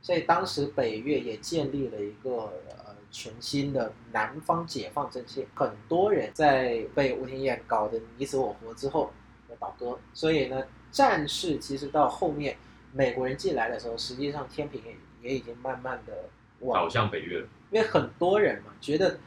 [0.00, 9.10] 所以当时北越也建立了一个呃全新的南方解放阵线，很多人在被吴廷琰搞得你死我活之后
[9.50, 10.62] 要倒戈，所以呢，
[10.92, 12.56] 战事其实到后面
[12.92, 16.12] 美国人进来的时候，实际上天平也也已经慢慢的
[16.72, 17.48] 倒向北越了。
[17.70, 19.18] 因为很多人嘛觉得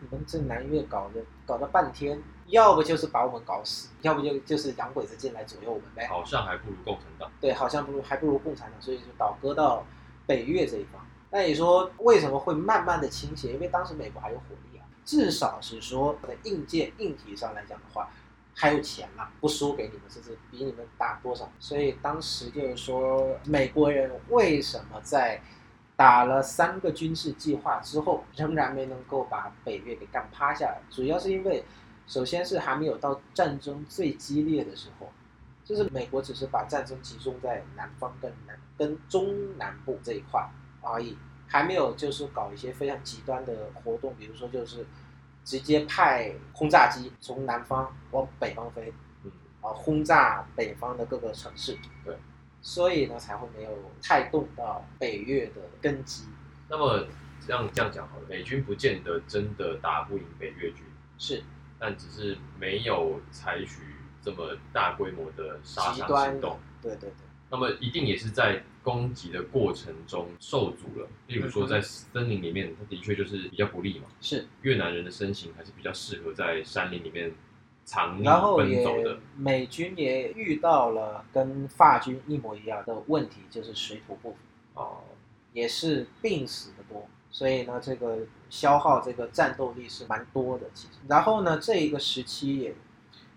[0.00, 6.06] 你们这南越搞的搞了半天，要不就是把我们搞死，要不就就是洋鬼子进来左右我们呗。
[6.06, 7.30] 好像还不如共产党。
[7.40, 9.84] 对，好像不如还不如共产党，所以就倒戈到
[10.26, 11.04] 北越这一方。
[11.30, 13.52] 那你说为什么会慢慢的倾斜？
[13.52, 18.08] 因为当时美国还有火力啊，至少是说在硬件硬体上来讲的话，
[18.54, 21.50] 还有钱嘛，不输给你们，甚至比你们大多少。
[21.60, 25.40] 所以当时就是说，美国人为什么在
[25.94, 30.80] 打了三个军事计划之后，仍然没能够把北越给干趴下来？
[30.90, 31.62] 主要是因为，
[32.08, 35.12] 首先是还没有到战争最激烈的时候。
[35.64, 40.42] 就是美国只是把战争集中在南方跟南跟中南部这一块
[40.80, 41.14] 而已，
[41.46, 44.86] 还没有就是搞一些非常极端的活动，比如说就是
[45.44, 48.90] 直接派轰炸机从南方往北方飞，
[49.24, 52.16] 嗯，啊轰炸北方的各个城市，对，
[52.62, 53.70] 所以呢才会没有
[54.02, 56.24] 太动到北越的根基，
[56.70, 57.06] 那么
[57.46, 60.82] 这样这样讲好了，美军不见得真的打不赢北越军，
[61.18, 61.44] 是
[61.78, 63.82] 但只是没有采取
[64.22, 71.08] 这么大规模的杀伤行动。，对对对，那么一定也是在攻击的过程中受阻了。
[71.26, 74.06] 例如说，在森林里面，它的确就是比较不利嘛。
[74.20, 77.32] 是，越南人的身形还是比较适合在山林里面
[77.84, 79.18] 藏匿然后奔走的也。
[79.36, 84.38] 美军也遇到了跟法军一模一样的问题，就是水土不服。
[84.74, 85.02] 哦，
[85.52, 88.18] 也是病死的多，所以呢，这个
[88.50, 90.66] 消耗这个战斗力是蛮多的。
[90.74, 92.74] 其实，然后呢，这一个时期也也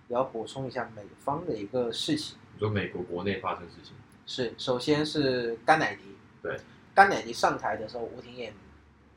[0.09, 2.37] 要补充一下美方的一个事情。
[2.53, 3.93] 你说美国国内发生事情，
[4.25, 6.01] 是，首先是甘乃迪。
[6.41, 6.57] 对，
[6.93, 8.51] 甘乃迪上台的时候，吴廷琰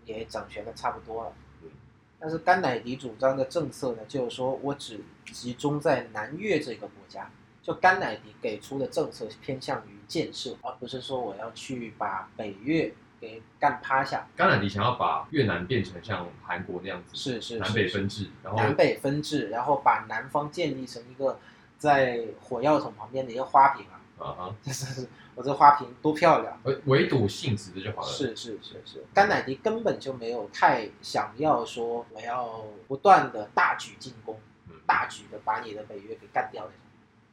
[0.05, 1.33] 也掌权的差不多了。
[1.63, 1.71] 嗯。
[2.19, 5.01] 但是甘乃迪主张的政策呢，就是说我只
[5.33, 7.31] 集中在南越这个国家。
[7.63, 14.27] 就甘乃迪给出的政策偏向于建设，而不是说我要去把北越给干趴下。
[14.37, 21.39] 甘乃迪想要把越南变成像韩国那样子，是是南北分治，然后南北分治，然后把南方建立成一个
[21.79, 24.01] 在火药桶旁边的一个花瓶啊。
[24.19, 26.57] 啊哈，是我这花瓶多漂亮。
[26.65, 28.09] 围围堵性质的就好了。
[28.09, 34.39] 是是是是，甘乃迪根本就没有太想要说我要不断的大举进攻，
[34.87, 36.79] 大举的把你的北约给干掉那种。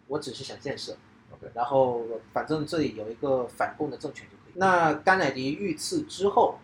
[0.08, 0.98] 我只是想建设
[1.54, 4.40] 然后反正这里有一个反共的政权就。
[4.56, 6.60] 那甘乃迪遇刺之后，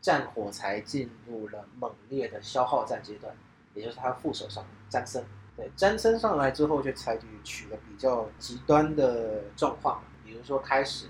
[0.00, 3.34] 战火才进入了猛烈的消耗战阶段，
[3.74, 5.24] 也就是他副手上詹森。
[5.56, 11.06] 对，詹森上来之后就采取了比较极端的状况，比如说开始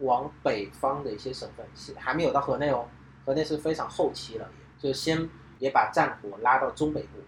[0.00, 2.86] 往北方的一些省份，还没有到河内哦，
[3.24, 7.18] 河内是非常后期了，就先也把战火拉到中北部。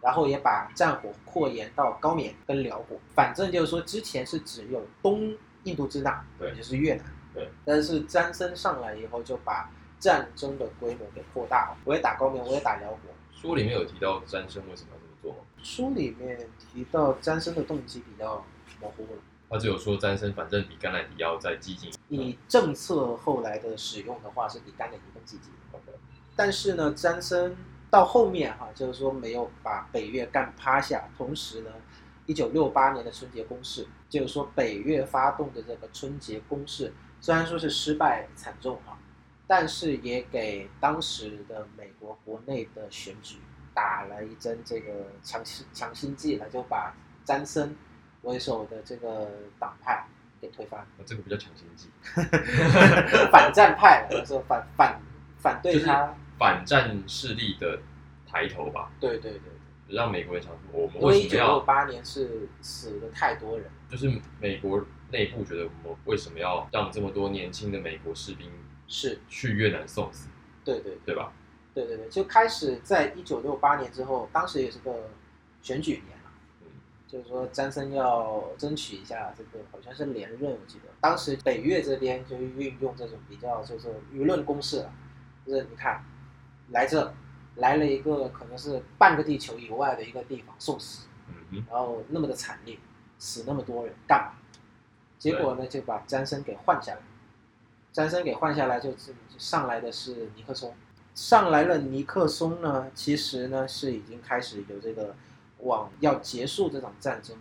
[0.00, 7.48] 然后也把战火扩延到高棉跟辽国，反正就是说之前是只有东印度支那，对，就是越南，对。
[7.64, 11.76] 但是詹森上来以后，就把战争的规模给扩大了。
[11.84, 12.98] 我也打高棉，我也打辽国。
[13.32, 15.38] 书里面有提到詹森为什么要这么做吗？
[15.62, 18.44] 书里面提到詹森的动机比较
[18.80, 19.20] 模糊了。
[19.50, 21.92] 他只有说詹森反正比甘乃迪要再激进。
[22.08, 25.50] 以政策后来的使用的话，是比甘乃迪更积极。
[26.34, 27.56] 但是呢，詹森。
[27.90, 31.70] 到后面哈，就是说没有把北越干趴下，同时呢，
[32.24, 36.90] 一九六八年的春节攻势，就是说北越发动的这个春节攻势，
[37.22, 38.98] 虽然说是失败惨重哈，
[39.46, 43.36] 但是也给当时的美国国内的选举
[43.72, 46.92] 打了一针这个强心强心剂了，就把
[47.24, 47.76] 詹森
[48.22, 49.30] 为首的这个
[49.60, 50.04] 党派
[50.40, 50.84] 给推翻。
[51.06, 51.88] 这个不叫强心剂，
[53.30, 55.00] 反战派了，说反反
[55.38, 56.12] 反对他。
[56.36, 57.78] 反战势力的
[58.26, 59.42] 抬头吧，对对对，
[59.86, 61.46] 让美国人想说，我们为什么要？
[61.46, 68.50] 六八年是死了太多人，就是美国内部觉得我们为什么要让这么多年轻的美国士兵
[68.88, 70.28] 是去越南送死？
[70.64, 71.32] 对对对吧？
[71.74, 75.10] 对对对，就开始在一九六八年之后，当时也是个
[75.62, 76.66] 选举年了，嗯，
[77.06, 84.92] 就是说詹森要争取一下这个好像是连任，我记得当时北越这边就运用这种比较就是舆论攻势了，
[85.46, 86.02] 就是你看。
[86.68, 87.12] 来这，
[87.56, 91.06] 来了一个可能是半个地球以外的一个地方送死，
[91.50, 92.78] 嗯然后那么的惨烈，
[93.18, 94.32] 死那么多人干嘛？
[95.22, 97.00] 结果呢就把詹森给换下来，
[97.92, 100.74] 詹森给换下来就是上来的是尼克松，
[101.14, 105.14] 上来了尼克松呢，其实呢是已经开始有这个
[105.58, 107.36] 往要结束这场战争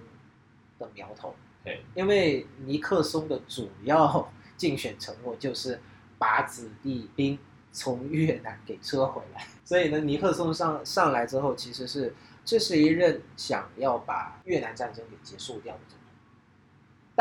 [0.78, 5.80] 的苗头，对因为尼克松的主要竞选承诺就是
[6.20, 7.40] 把子弟兵。
[7.74, 12.14] 从越南给撤回来，所以呢，尼克松上上来之后，其实是
[12.44, 15.96] 这是一任想要把越南战争给结束掉的。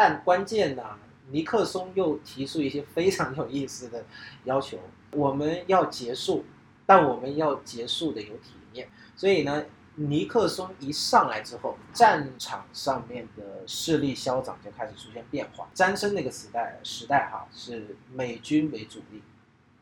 [0.03, 0.83] 但关键呢，
[1.31, 4.03] 尼克松又提出一些非常有意思的
[4.45, 4.79] 要求：
[5.13, 6.43] 我们要结束，
[6.87, 8.89] 但我们要结束的有体面。
[9.15, 9.63] 所以呢，
[9.97, 15.69] 尼克松一上来之后，战场上面的势力消长就开始出现变化。
[15.75, 19.23] 詹森那个时代时代哈，是美军为主力。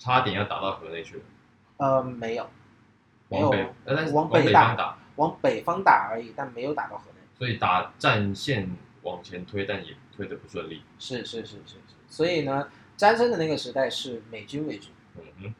[0.00, 1.22] 差点要打到河内去了，
[1.76, 2.50] 呃，没有，
[3.28, 3.50] 没有，
[4.12, 7.20] 往北打，往北方打而已，但没有打到河内。
[7.38, 8.68] 所以打战线
[9.02, 10.82] 往前推，但也推得不顺利。
[10.98, 15.54] 是是是是是，所以呢，詹森的那个时代是美军为主，嗯嗯，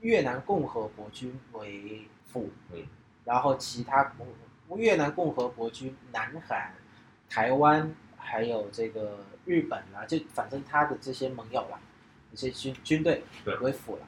[0.00, 2.86] 越南共和国军为辅，嗯，
[3.24, 4.12] 然后其他
[4.76, 6.74] 越南共和国军、南韩、
[7.28, 11.78] 台湾还有这个日本啊，就反正他的这些盟友啦。
[12.32, 13.22] 一些军军队
[13.62, 14.02] 为辅了，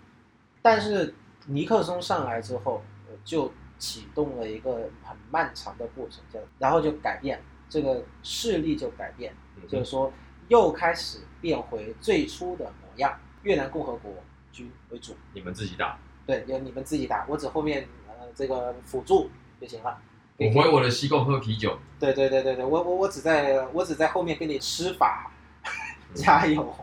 [0.61, 1.15] 但是
[1.47, 2.83] 尼克松上来之后，
[3.25, 9.33] 就启动了一个很漫长的过程，就然后就改变这个势力就改变，
[9.69, 10.13] 就是说
[10.49, 14.13] 又开始变回最初的模样，越南共和国
[14.53, 19.31] 军为主，你们自己打，对，由你们自己打，我只后面呃这个辅助
[19.61, 19.99] 就行了。
[20.37, 21.79] 我回我的西贡喝啤酒。
[21.99, 25.31] 对对对对对，我我我只在我只在后面给你施法。
[26.15, 26.75] 加油！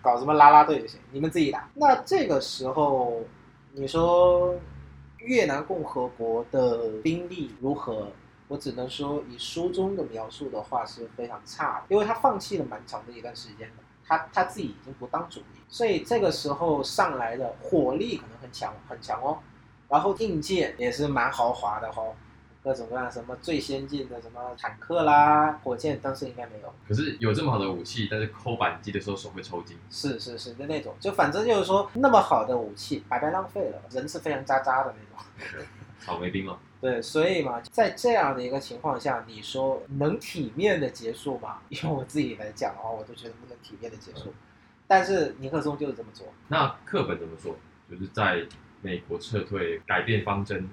[0.00, 1.68] 搞什么拉拉队就行，你们自己打。
[1.74, 3.24] 那这个时候，
[3.72, 4.54] 你说
[5.18, 8.12] 越南共和国的兵力如何？
[8.54, 19.38] 我只能说，以书中的描述的话是非常差的，因为他放弃了蛮长的一段时间的，他他自己已经不当主力，所以这个时候上来的火力可能很强很强哦，
[19.88, 22.14] 然后硬件也是蛮豪华的哦，
[22.62, 26.72] 各种各样什么最先进的什么坦克啦、火箭，当时应该没有。
[26.86, 29.76] 可是有这么好的武器，但是扣扳机的时候手会抽筋。
[29.90, 35.66] 是是是就那种，就反正就是说那么好的武器白白浪费了，人是非常渣渣的那种。
[35.98, 41.62] 草莓兵嘛，对，所以嘛，在这样的一个情况下，你说能体面的结束吗？
[41.70, 44.34] 因为我自己来讲的话，我都觉得不能体面的结束。
[44.86, 46.26] 但是尼克松就是这么做。
[46.46, 47.56] 那课本怎么说？
[47.90, 48.46] 就是在
[48.82, 50.68] 美国撤退、改变方针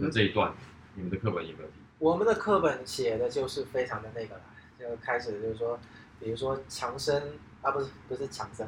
[0.00, 0.50] 的这一段，
[0.94, 1.74] 你们的课本有没有提？
[1.98, 4.42] 我们的课本写的就是非常的那个了，
[4.78, 5.78] 就开始就是说，
[6.18, 7.22] 比如说强生
[7.60, 8.66] 啊，不是不是强生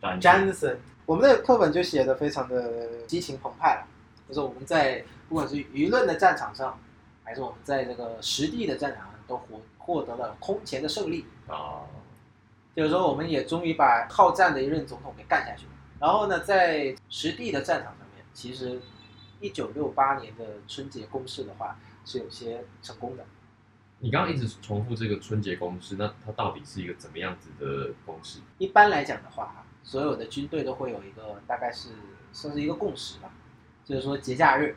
[0.00, 3.86] 战 Johnson，我们的课本就写的非常的激情澎湃了，
[4.26, 6.78] 就是我们在不管是舆论的战场上，
[7.24, 11.26] 还是我们在这个实地的战场上，都获获得了空前的胜利。
[11.48, 11.82] 啊，
[12.74, 15.72] 就是说，我们也终于把好战的一任总统给干下去了。
[15.98, 18.80] 然后呢，在实地的战场上面，其实
[19.40, 23.24] 一九六八年的春节攻势的话是有些成功的。
[23.98, 28.40] 你刚刚一直重复这个春节攻势，那它到底是一个怎么样子的攻势？
[28.58, 31.88] 一般来讲的话，哈，所有的军队都会有一个大概是
[32.30, 33.30] 算是一个共识吧，
[33.86, 34.76] 就是说节假日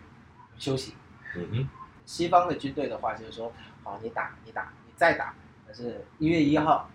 [0.59, 0.93] 休息。
[1.35, 1.69] 嗯哼，
[2.05, 3.51] 西方的军队的话，就是说，
[3.83, 5.33] 好，你打，你打，你再打，
[5.65, 6.89] 但是一月一号，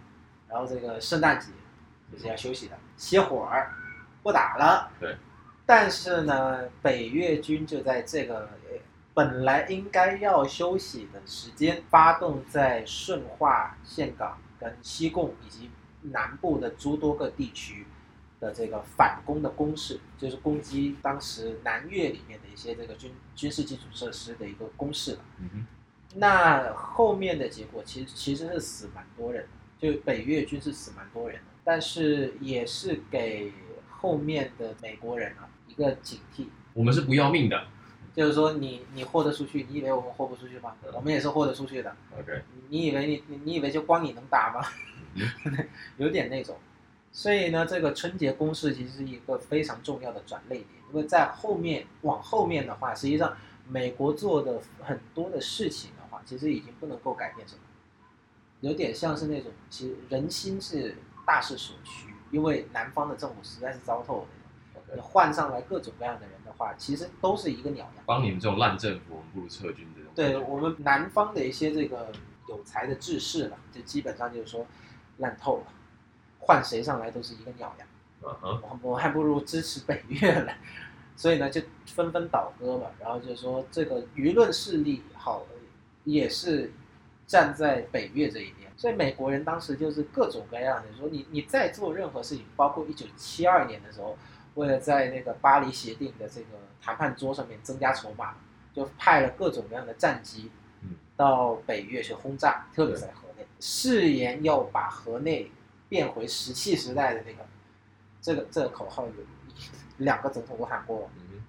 [0.49, 1.49] 然后这个圣诞节
[2.13, 3.73] 就是要休息的，歇会儿，
[4.23, 4.91] 不打了。
[5.01, 5.17] 对。
[5.67, 8.79] 但是呢，北越军就在这个呃
[9.15, 15.71] 本来应该要休息的时间，发动在顺化、岘港跟西贡以及
[16.03, 17.87] 南部的诸多个地区
[18.41, 25.25] 的这个反攻的攻势，就是攻击当时南越里面的一些这个军军事基础设施的一个攻势了。
[25.39, 25.67] 嗯哼，
[26.17, 29.49] 那后面的结果其实其实是死蛮多人的，
[29.93, 33.53] 就北越军是死蛮多人的，但是也是给
[33.89, 37.67] 后面的美国人啊一个警惕，我们是不要命的。
[38.15, 40.77] 就是说你你豁得出去，你以为我们豁不出去吗？
[40.93, 41.97] 我们也是豁得出去的。
[42.17, 44.65] OK，你以为你你你以为就光你能打吗？
[45.97, 46.57] 有点那种。
[47.17, 53.37] 所以呢，这个春节攻势其实是一个非常重要的转捩点，因为在后面往后面的话，实际上
[53.69, 57.61] 美国做的很多的事情的话，其实已经不能够改变什么，
[58.63, 64.23] 有点像是那种其实人心是大势所趋，因为南方的政府实在是糟透
[64.75, 68.05] 了，你换上来各种各样的人的话，其实都是一个鸟样。
[68.05, 70.11] 帮你们这种烂政府，我们不如撤军这种。
[70.17, 72.11] 对我们南方的一些这个
[72.49, 74.67] 有才的志士吧，就基本上就是说
[75.19, 75.67] 烂透了，
[76.47, 77.89] 换谁上来都是一个鸟样。
[78.21, 80.55] 我我还不如支持北越了，
[81.17, 82.87] 所以呢就纷纷倒戈嘛。
[82.99, 85.45] 然后就说这个舆论势力好
[86.05, 86.71] 也是
[87.27, 94.17] 站在北越这一边，所以美国人当时就是各种各样的说你你再做任何事情，包括一九七二年的时候，
[94.55, 96.47] 为了在那个巴黎协定的这个
[96.81, 98.35] 谈判桌上面增加筹码，
[98.73, 100.51] 就派了各种各样的战机
[100.83, 105.51] 嗯到北越去轰炸，特别是在河内，誓言要把河内
[105.95, 107.47] 变回石器时代的那个
[108.21, 109.13] 这个这个口号有
[109.99, 111.41] 两个总统都喊过，嗯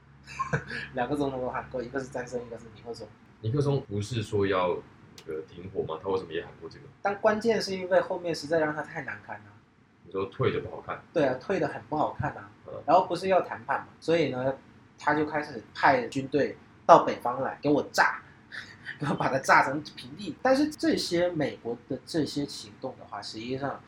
[0.94, 3.08] 两个总统都喊过，一个是詹森，一个是尼克松。
[3.42, 4.78] 尼克松不是说要
[5.26, 6.00] 那个停火吗？
[6.00, 6.86] 他为什么也喊过这个？
[7.02, 9.46] 但关键是因为后面实在让他太难堪了，
[10.04, 12.74] 你说退的不好看，对啊，退的很不好看啊嗯。
[12.86, 14.56] 然后不是要谈判嘛，所以呢，
[15.00, 18.22] 他就开始派军队到北方来给我炸，
[19.02, 20.36] 给我把它炸成平地。
[20.44, 23.82] 但是这些美国的这些行动的话，实际上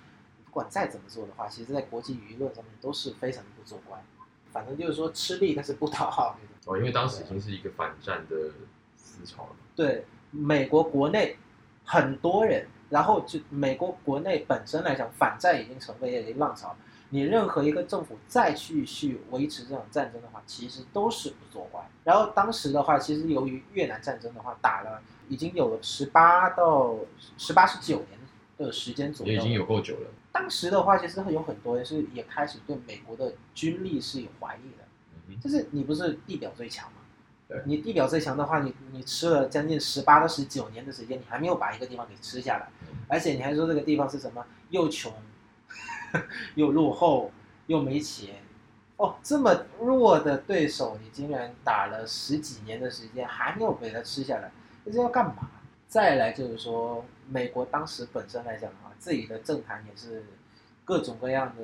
[0.47, 4.01] 不管再怎么做的话，其实在国际舆论上面都是非常不做官。
[4.51, 6.73] 反正就是说吃力但是不讨好那种。
[6.73, 8.35] 哦，因为当时已经是一个反战的
[8.95, 9.49] 思潮了。
[9.75, 11.37] 对美国国内
[11.85, 16.75] 很多人，然后就美国国内本身来讲，反战已经成为一个浪潮。
[17.09, 21.81] 你任何一个政府再去去维持这种战争的话，其实都是不作怪。
[22.03, 26.95] 然后当时的话，其实由于越南战争的话，打了已经有了十八到
[27.37, 28.19] 十八十九年
[28.57, 30.07] 的时间左右，也已经有够久了。
[30.37, 34.85] 当时的话，其实有很多人是也开始对美国的军力是有怀疑的。
[35.27, 36.97] 嗯，就是你不是地表最强吗？
[37.47, 45.11] 对你地表最强的话，你你吃了将近十八到十九年的时间，你还没有把一个地方给吃下来，嗯而且你还说这个地方是什么又穷，
[46.53, 47.31] 又落后，
[47.65, 48.35] 又没钱，
[48.97, 54.51] 哦，这么弱的对手，你竟然打了十几年的时间还没有被他吃下来，
[54.85, 55.49] 这是要干嘛？
[55.87, 60.25] 再来就是说，美国当时本身来讲的话，自己的政坛也是
[60.83, 61.63] 各种各样的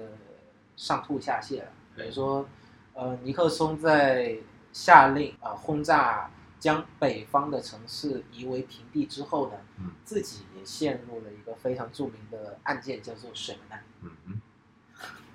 [0.76, 2.48] 上吐下泻了，比如说。
[2.96, 4.38] 呃，尼克松在
[4.72, 6.30] 下令啊、呃轰炸
[6.60, 13.84] 将北方的城市夷为平地之后呢，嗯自己也陷入了一个非常著名的案件，叫做水门案。
[14.02, 14.42] 嗯哼，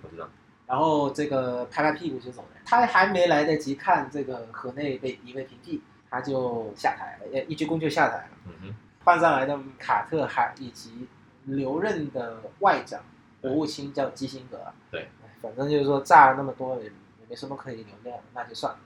[0.03, 0.29] 我知道。
[0.69, 8.31] 然后这个拍拍屁股就走人，他还没来得及看这个河内被夷为平地，他就下台了，呃，一鞠躬就下台了。
[8.47, 11.09] 嗯哼，换上来的卡特还以及
[11.49, 13.03] 留任的外长
[13.41, 14.59] 国务卿叫基辛格。
[14.91, 18.79] 对哎，反正就是说炸了那么多，也也没什么可以留的，那就算了，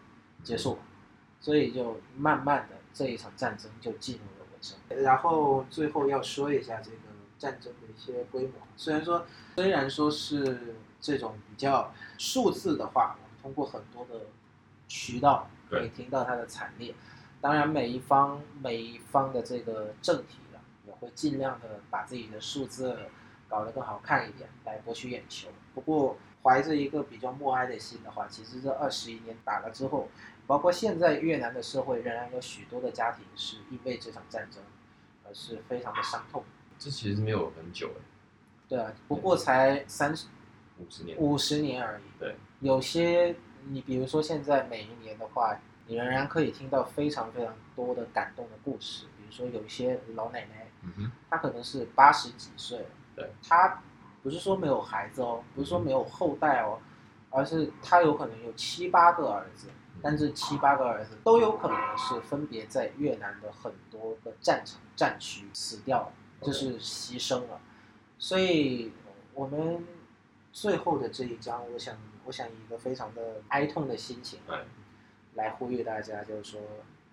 [0.43, 0.79] 结束了。
[1.41, 4.79] 所以就慢慢的这一场战争就进入了尾声。
[5.03, 6.97] 然后最后要说一下这个
[7.39, 14.27] 战争的一些规模，虽然说虽然说是这种比较数字的话，我们通过很多的
[14.87, 16.95] 渠道可以听到它的惨烈。
[17.41, 20.39] 当然，每一方每一方的这个政体
[21.03, 22.97] 会尽量的把自己的数字
[23.49, 25.49] 搞得更好看一点，来博取眼球。
[25.75, 30.09] 不过，怀着一个比较默哀的心的话，其实这二十一年打了之后，
[30.47, 34.63] 包括现在越南的社会仍然有许多的家庭是因为这场战争，
[35.25, 36.45] 而是非常的伤痛。
[36.79, 38.01] 这其实没有很久哎，
[38.69, 40.27] 对啊，不过才三十
[40.79, 41.19] 五十年。
[41.19, 42.03] 五十年而已。
[42.19, 43.35] 对，有些
[43.69, 49.07] 你比如说现在每一年的话，你仍然可以听到非常非常多的感动的故事。
[49.17, 53.83] 比如说有一些老奶奶，嗯哼，她可能是八十几岁，对，他
[54.23, 56.79] 不是说没有孩子哦，不是说没有后代哦，
[57.31, 59.69] 而是他有可能有七八个儿子，
[60.03, 67.61] 但这七八个儿子都有可能是分别在越南的很多个战场战区死掉了，就是牺牲了。
[68.19, 68.93] 所以
[69.35, 69.85] 我们
[70.53, 74.61] 最后的这一章，我想，我想以一个非常的哀痛的心情哎，
[75.35, 76.61] 来呼吁大家，就是说，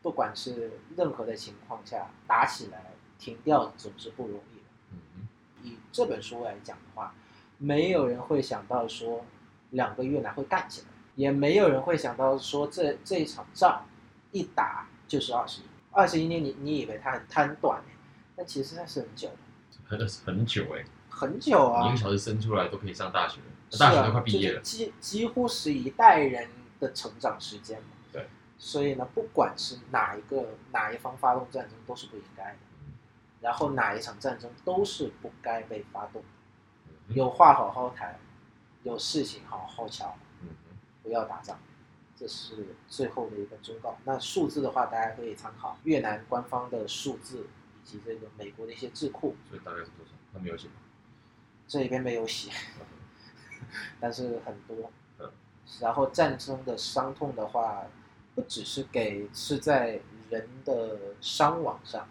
[0.01, 5.69] 不管是任何的情况下，打起来停掉总是不容易的。
[5.69, 7.13] 以这本书来讲的话，
[7.57, 9.25] 没有人会想到说
[9.71, 13.85] 两个越南会干起来，也没有人会想到说这这一场仗
[14.31, 17.89] 一打就是二十一，二十一年你你以为它很它很短呢？
[18.35, 19.35] 但其实它是很久的，
[19.83, 21.97] 很很久哎，很久啊一个。
[21.97, 24.77] 小时生出来都可以上大学了，大学都啊，快毕业了就是。
[24.77, 26.47] 几几乎是一代人
[26.79, 27.87] 的成长时间嘛。
[28.13, 28.25] 对。
[28.57, 32.57] 所以呢，不管是哪一个哪一方发动战争都是不应该的，
[33.41, 36.23] 然后哪一场战争都是不该被发动。
[37.09, 38.19] 有话好好谈，
[38.83, 41.57] 有事情好好瞧，嗯哼，不要打仗，
[42.15, 43.97] 这是最后的一个忠告。
[44.03, 47.47] 那数字的话，大家可以参考越南官方的数字，
[47.83, 50.11] 以及这个美国的一些智库，所以大概是多少？
[50.31, 50.73] 他没有写吗？
[51.67, 52.51] 这里边没有写，
[53.99, 55.31] 但是很多嗯。
[55.79, 57.83] 然后战争的伤痛的话，
[58.35, 62.07] 不只是给是在人的伤亡上，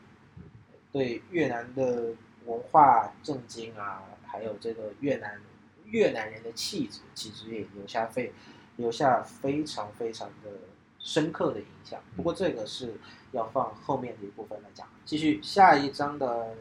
[0.92, 2.14] 对越南的
[2.46, 5.40] 文化震惊啊，还有这个越南
[5.86, 8.32] 越南人的气质，其实也留下非
[8.76, 10.50] 留下非常非常的
[10.98, 12.00] 深刻的影响。
[12.16, 12.94] 不过这个是
[13.32, 14.86] 要放后面的一部分来讲。
[15.04, 16.54] 继续下一章的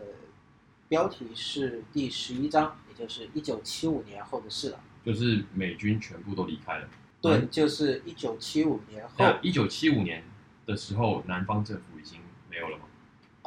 [0.88, 4.80] 标题是第十一章，也就是一九七五年后的事了。
[5.05, 6.89] 就是美军全部都离开了。
[7.21, 9.15] 对，嗯就是一九七五年后。
[9.19, 10.23] 那一九七五年
[10.65, 12.19] 的时候，南方政府已经
[12.49, 12.84] 没有了吗？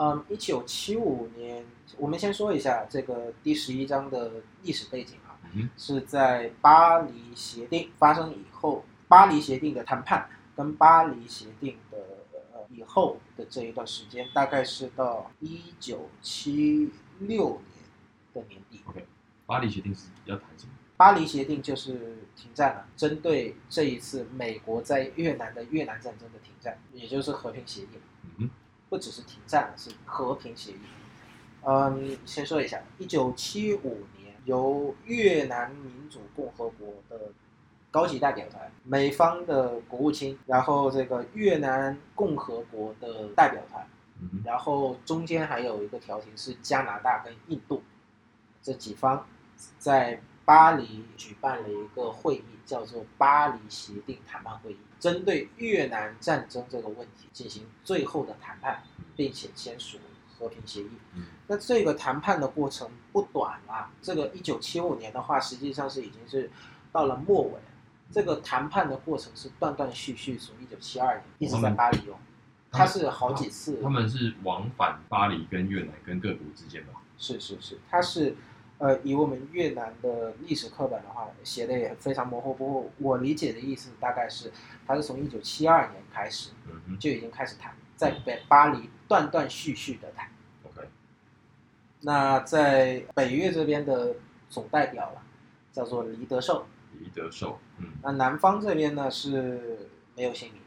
[0.03, 1.63] 嗯，一九七五年，
[1.99, 4.31] 我们先说一下这个第十一章的
[4.63, 10.27] 历史背景啊，嗯是在巴黎协定发生以后，巴黎协定的谈判
[10.57, 11.99] 跟巴黎协定的
[12.55, 17.85] 呃以后的这一段时间，大概是到一九七六年
[18.33, 18.81] 的年底。
[18.87, 19.03] 哼，
[19.45, 20.73] 巴黎协定是要谈什么？
[20.97, 27.89] 巴黎协定就是停战了，针对这一次美国在越南的越南战争的停战，也就是和平协议。
[28.91, 30.81] 不只是停战，是和平协议。
[31.63, 37.33] 嗯，先说一下，一九七五年由越南民主共和国的
[37.91, 43.87] 高级代表团、美方的国务卿，然后这个越南共和国的代表团，
[44.45, 47.83] 然后中间还有一个调停是加拿大跟印度
[48.63, 49.27] 这几方
[49.79, 50.21] 在
[50.51, 58.83] 巴黎举办了一个会议，叫做巴黎协定谈判会议，针对越南战争这个问题进行最后的谈判，
[59.15, 59.97] 并且签署
[60.37, 60.91] 和平协议。
[61.15, 66.51] 嗯那这个谈判的过程不短啦，这个一九七五年的话，实际上是已经是
[66.91, 67.53] 到了末尾。
[68.11, 72.19] 这个谈判的过程是断断续续，从一九七二年一直在巴黎哦，
[72.73, 76.95] 它是好几次，他们是往返巴黎跟越南跟各国之间吧？
[77.17, 78.35] 是是是，它是
[78.81, 84.51] 呃，以我们越南的历史课本的话写的也非常模糊，不过我理解的意思大概是，
[84.87, 90.31] 他是从一九七二年开始嗯就已经开始谈，在北巴黎断断续续的谈。
[90.65, 90.89] ，OK，
[92.01, 94.17] 那在北越这边的
[94.49, 95.23] 总代表了，
[95.71, 96.65] 叫做黎德寿。
[96.99, 100.63] 黎德寿，嗯，那南方这边呢是没有姓名，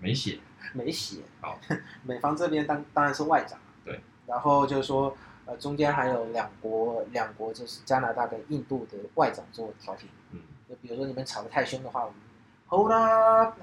[0.00, 0.38] 没写，
[0.72, 1.22] 没写。
[1.40, 1.58] 好，
[2.06, 3.58] 美方这边当当然是外长。
[3.84, 4.00] 对。
[4.26, 5.14] 然后就是说，
[5.46, 10.08] 呃，中间还有两国，两国就是加拿大跟印度的外长做调停。
[10.30, 12.18] 嗯就比如说你们吵得太凶的话，我们
[12.68, 13.58] hold up。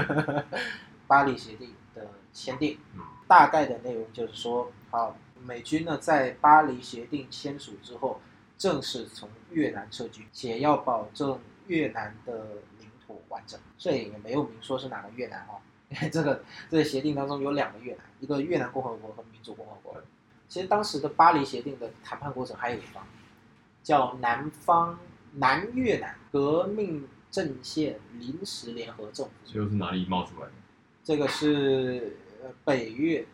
[1.06, 2.78] 巴黎协定的签订。
[2.94, 8.20] 嗯大概的内容就是说，好，美军呢在巴黎协定签署之后，
[8.58, 12.34] 正式从越南撤军，且要保证越南的
[12.78, 13.58] 领土完整。
[13.78, 15.56] 这也没有明说是哪个越南啊、
[15.88, 19.96] 因 为这个这个协定当中有两个越南，一个越南共和国和民主共和国。
[20.54, 23.04] 其实当时的巴黎协定的谈判过程还有一方
[23.82, 24.96] 叫南方
[25.32, 30.52] 南越南革命阵线临时联合政府，这又是哪里冒出来的？
[31.02, 33.26] 这个是呃北越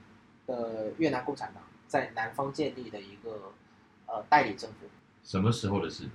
[0.47, 3.53] 的越南共产党在南方建立的一个
[4.07, 4.87] 呃代理政府，
[5.23, 6.09] 什么时候的事？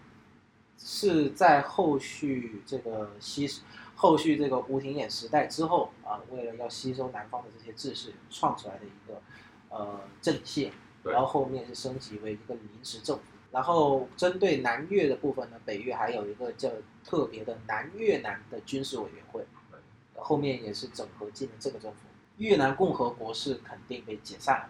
[0.80, 3.48] 是在后续这个吸
[3.94, 9.22] 后续这个吴廷琰时代之后啊、为了要吸收南方的这些志士创出来的一个
[9.70, 10.74] 呃阵线，对
[11.12, 13.24] 然后后面是升级为一个临时政府。
[13.52, 16.70] 然后针对南越的部分呢，北越还有一个叫
[17.06, 19.46] 特别的南越南的军事委员会，
[20.16, 22.00] 后面也是整合进了这个政府。
[22.38, 24.70] 越南共和国是肯定被解散了，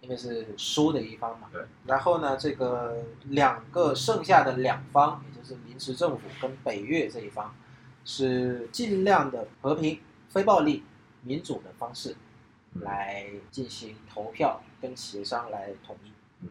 [0.00, 1.48] 因为是输的一方嘛。
[1.52, 1.60] 对。
[1.84, 7.52] 然后呢，这个两个剩下的两方，也就是临时政府跟北越这一方，
[8.04, 9.98] 是尽量的和平、
[10.28, 10.84] 非暴力、
[11.22, 12.16] 民主的方式嗯
[12.80, 16.12] 来进行投票跟协商来统一。
[16.42, 16.48] 嗯，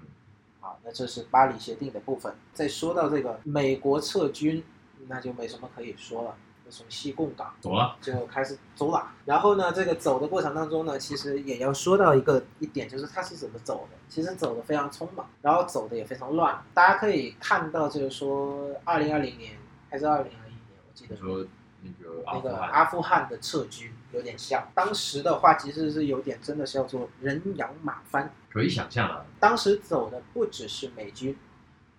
[0.59, 2.34] 好，那这是巴黎协定的部分。
[2.53, 4.63] 再说到这个美国撤军，
[5.07, 7.95] 那就没什么可以说了，就从西贡港走了。
[8.01, 9.11] 就开始走了。
[9.26, 13.97] 然后呢，这个走的过程当中呢，其实也要说到一个一点，就是他是怎么走的。
[14.07, 16.61] 其实走的非常匆忙，然后走的也非常乱。
[16.73, 19.57] 大家可以看到，就是说，二零二零年
[19.89, 21.45] 还是二零二一年，我记得说
[21.86, 24.67] 那个阿那个富汗，的撤军有点像。
[24.73, 28.33] 当时的话，其实是有点真的是叫做人仰马翻。
[28.49, 31.38] 可以想象啊，当时走的不只是美军，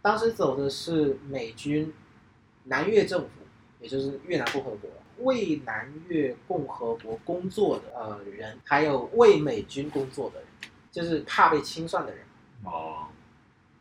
[0.01, 1.93] 当时走的是美军、
[2.65, 3.29] 南越政府，
[3.81, 10.49] 也就是越南共和国，为南越共和国工作的呃人，还有为美军工作的人，
[10.91, 12.25] 就是怕被清算的人，
[12.65, 13.09] 哦，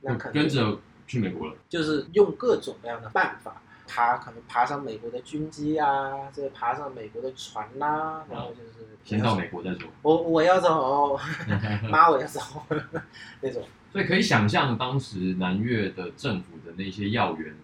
[0.02, 1.56] 就那可能跟着去美国了。
[1.70, 3.62] 就是用各种各样的办法。
[3.88, 9.90] 爬可能爬上美国的军机啊，这爬上美国的船啦、然后就是先到美国再说。
[10.02, 11.18] 我我要走，
[11.90, 12.42] 妈我要走
[13.42, 13.64] 那种。
[13.92, 17.56] 所以可以想象，当时南越的政府的那些要员，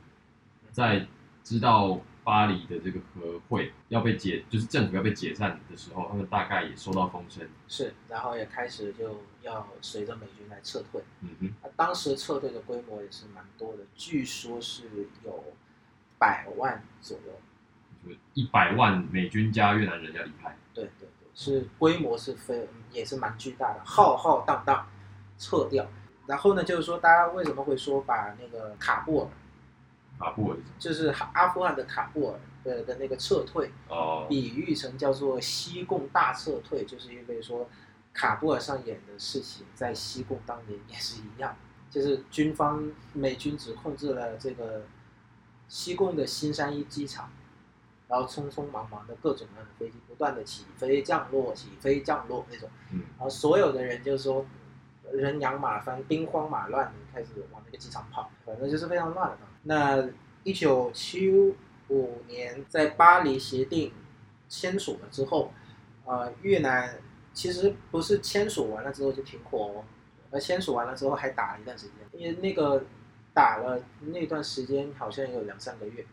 [0.71, 1.05] 在
[1.43, 7.45] 知道巴黎的这个和会要被解，就是政府要被解散的时候，他们大概也收到风声。
[7.67, 11.01] 是，然后也开始就要随着美军来撤退。
[11.21, 14.83] 嗯哼，那当时撤退的规模也是蛮多的，据说是
[15.25, 15.43] 有
[16.21, 17.33] 百万左右。
[18.05, 20.55] 就一百万美军加越南人要离开。
[20.73, 24.87] 对对对，是规模是非也是蛮巨大的，浩浩荡荡
[25.39, 25.87] 撤掉。
[26.27, 29.27] 然后呢，就是说大家为什么会说把那个卡布尔，
[30.19, 37.69] 卡布尔就是阿富汗的卡布尔的的那个撤退，哦，比喻成叫做西贡大撤退，就是因为说
[38.13, 41.55] 卡布尔上演的事情在西贡当年也是一样，
[41.89, 44.83] 就是军方美军只控制了这个
[45.71, 47.31] 西贡的新山一机场，
[48.09, 54.45] 然后匆匆忙忙的各种各样的飞机不断的起飞降落起飞降落那种，嗯，然后所有的人就是说
[55.13, 59.37] 人仰马翻，兵荒马乱的开始往那个机场跑，反正就是非常乱的。
[59.63, 60.09] 那
[60.43, 61.31] 一九七
[61.87, 63.93] 五年在巴黎协定
[64.49, 65.53] 签署了之后，
[66.03, 66.97] 呃，越南
[67.33, 69.85] 其实不是签署完了之后就停火哦，
[70.31, 72.83] 而签署完了之后还打了一段时间，因为那个
[73.41, 76.05] 打了那段时间好像有两三个月。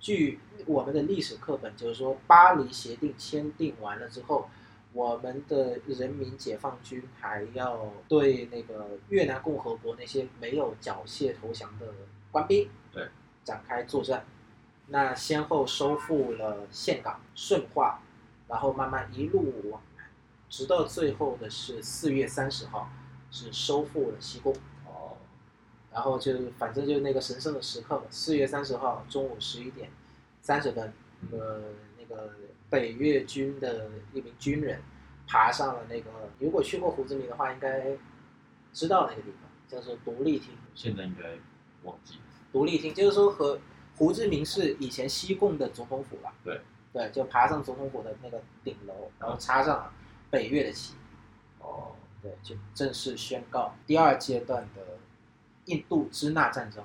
[0.00, 4.50] 据我们的历史课本就是说，巴黎协定签订完了之后，
[4.92, 11.86] 我们的人民解放军还要对那个越南共和国那些没有缴械投降的
[12.32, 13.06] 官兵，对，
[13.44, 14.24] 展开作战。
[14.88, 18.00] 那先后收复了岘港、顺化，
[18.48, 20.04] 然后慢慢一路往南，
[20.48, 22.90] 直到最后的是四月三十号，
[23.30, 24.52] 是收复了西贡。
[25.94, 29.88] 哦，然后就反正就是那个神圣的时刻，四月三十号中午十一点
[30.42, 31.62] 三十分，那个
[31.98, 32.32] 那个
[32.68, 34.82] 北越军的一名军人
[35.26, 37.96] 爬上了那个，如果去过胡志明的话，应该
[38.72, 40.50] 知道那个地方叫做独立厅。
[40.74, 41.30] 现在应该
[41.84, 42.20] 忘记了。
[42.52, 43.58] 独立厅就是说和
[43.96, 46.34] 胡志明是以前西贡的总统府吧。
[46.44, 46.60] 对
[46.92, 49.92] 对，就爬上总统府的那个顶楼，然后插上了
[50.30, 50.94] 北越的旗。
[51.60, 51.92] 哦，
[52.22, 54.82] 对，就正式宣告第二阶段的
[55.66, 56.82] 印度支那战争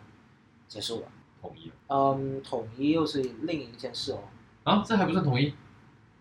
[0.68, 1.08] 结束了。
[1.42, 4.20] 统一了嗯，统一又是另一件事哦，
[4.66, 5.54] 啊，这还不算统一，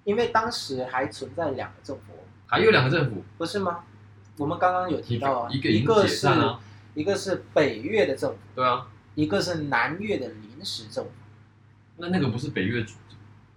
[0.04, 2.12] 因为当时还存在两个政府，
[2.46, 3.84] 还有两个政府，不是吗？
[4.36, 6.28] 我们刚刚有提到啊，一个是
[6.94, 8.86] 一个是北越的政府，对啊，
[9.16, 11.10] 一个是南越的临时政府。
[11.96, 12.94] 那那个不是北越主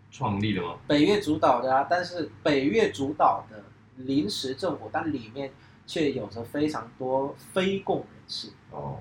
[0.10, 0.78] 创立的吗？
[0.88, 3.64] 北越主导的啊，但是北越主导的
[3.97, 5.54] 临时政府，但里面
[5.86, 8.48] 却有着非常多非共人士。
[8.72, 9.00] 哦，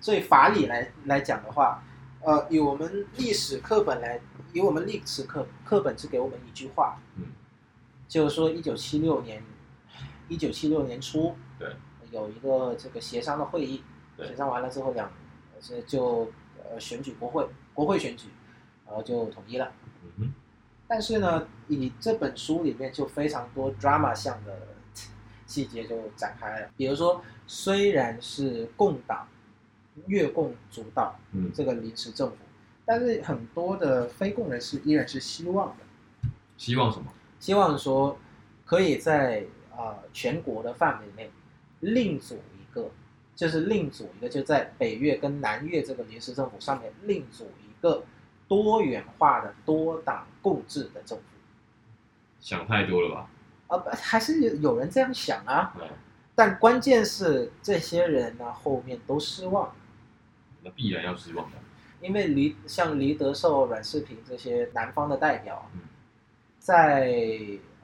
[0.00, 1.82] 所以法理来来讲的话，
[2.20, 4.20] 呃，以我们历史课本来，
[4.52, 7.26] 以我们历史课课本只给我们一句话，嗯，
[8.08, 9.42] 就是说一九七六年，
[10.28, 11.76] 一九七六年初，对，
[12.10, 13.84] 有一个这个协商的会议，
[14.18, 15.10] 协商完了之后两，
[15.60, 18.28] 这就呃选举国会，国会选举，
[18.84, 19.72] 然后就统一了。
[20.02, 20.32] 嗯哼，
[20.88, 24.58] 但是呢，以这本书里面就非常多 drama 项的
[25.48, 26.68] 细节就展开了。
[26.76, 29.26] 比如说，虽然是共党、
[30.06, 32.36] 越共主导嗯，这个临时政府，
[32.84, 37.12] 但是很多的非共人士依然是希望的，希望什么？
[37.40, 38.16] 希望说
[38.64, 41.30] 可以在啊、呃全国的范围内
[41.80, 42.90] 另组一个，
[43.34, 48.04] 就是另组一个，就在北越跟南越这个临时政府上面另组一个
[48.46, 51.24] 多元化的多党共治的政府。
[52.40, 53.30] 想太多了吧？
[53.68, 55.86] 啊，不还是有有人这样想啊，对，
[56.34, 59.74] 但关键是这些人呢后面都失望，
[60.62, 61.56] 那必然要失望的。
[62.00, 65.80] 因为黎像黎德寿、阮世平这些南方的代表嗯，
[66.58, 67.12] 在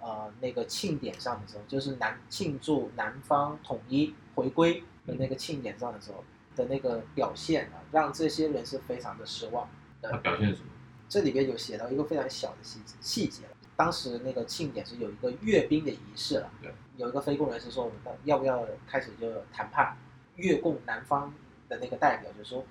[0.00, 6.22] 呃那个庆典上的时候，就是南庆祝南方统一回归的那个庆典上的时候
[6.54, 9.68] 的那个表现啊，让这些人是非常的失望。
[10.00, 10.68] 他表现什么？
[11.08, 13.42] 这里边有写到一个非常小的细节细节，
[13.76, 19.96] 当时那个庆典是有一个阅兵的仪式了，对，有一个非共人士说我们要不要开始就谈判，
[20.36, 21.32] 越共南方
[21.68, 22.64] 的那个代表就说，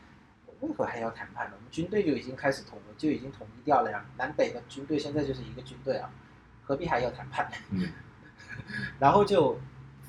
[0.61, 1.53] 为何还要谈判呢？
[1.57, 6.09] 我们军队就已经开始统了，就已经统一掉了呀，南北的军队现在就是一个军队啊，
[6.63, 7.51] 何必还要谈判？
[7.71, 7.91] 嗯，
[8.97, 9.59] 然后就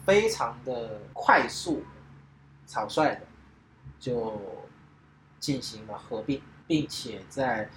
[0.04, 1.82] 非常的快速、
[2.66, 3.22] 草率的
[3.98, 4.40] 就
[5.40, 7.68] 进行了合并，并且在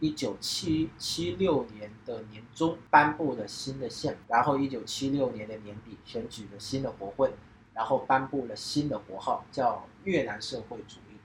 [0.00, 7.32] 一九七七六年的年中颁布了新的宪法，然后一九七六年的年底选举了新的国会，
[7.72, 11.16] 然后颁布了新的国号，叫越南社会主义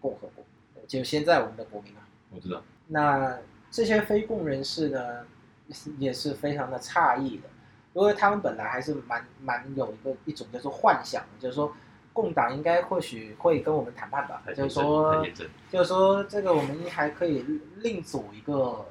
[0.00, 0.44] 共和国，
[0.86, 2.08] 就现在我们的国名啊。
[2.30, 2.62] 我知道。
[2.86, 3.38] 那
[3.70, 5.26] 这些非共人士呢，
[5.98, 7.48] 也是非常的诧异的，
[7.92, 11.74] 因为他们本来还是蛮蛮有一个一种叫做幻想的，就是说
[12.20, 15.24] 共党应该或许会跟我们谈判吧，就是说。
[15.70, 17.44] 就是说这个我们还可以
[17.76, 18.86] 另组一个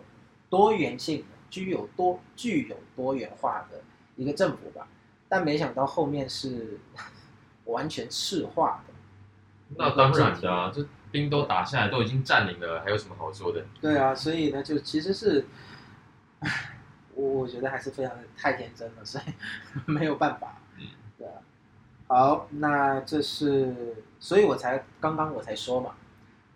[0.50, 3.82] 多元性的、具有多具有多元化的
[4.16, 4.88] 一个政府吧，
[5.28, 6.80] 但没想到后面是
[7.66, 8.94] 完全赤化的。
[9.76, 13.66] 那当然的啊，这兵都打下来，都已经占领了，还有什么好说的？
[13.82, 15.46] 对啊，所以呢，就其实是，
[17.16, 19.34] 我我觉得还是非常的太天真了，所以
[19.92, 20.56] 没有办法。
[22.08, 25.96] 好，那这是，所以我才刚刚我才说嘛，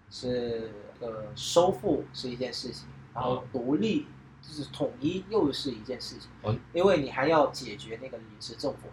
[0.10, 4.08] 是呃收复是一件事情，然后独立
[4.42, 8.88] 就是统一又是一件事情，哦因为你还要解决那个临时政府。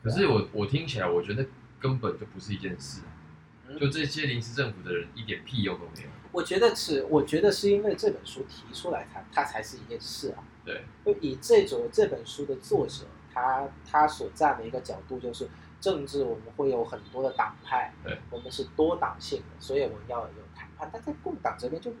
[0.00, 1.44] 可是我我听起来，我觉得
[1.80, 3.00] 根本就不是一件事
[3.80, 6.08] 就这些临时政府的人一点屁用都没有。
[6.30, 10.44] 我觉得是，我觉得是因为这本书提出来它，它才是一件事啊。
[10.64, 13.06] 对，就以这种这本书的作者，
[13.42, 15.48] 他他所站的一个角度就是
[15.80, 20.88] 政治，我们会有很多的党派，对，我们是多党性的，所以我们要有谈判。
[20.92, 21.92] 但在共党这边就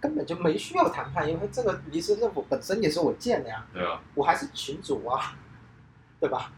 [0.00, 5.36] 根本就没需要谈判，因为这个临时政府本身也是我建的呀，对啊，我还是群主啊，
[6.20, 6.52] 对吧？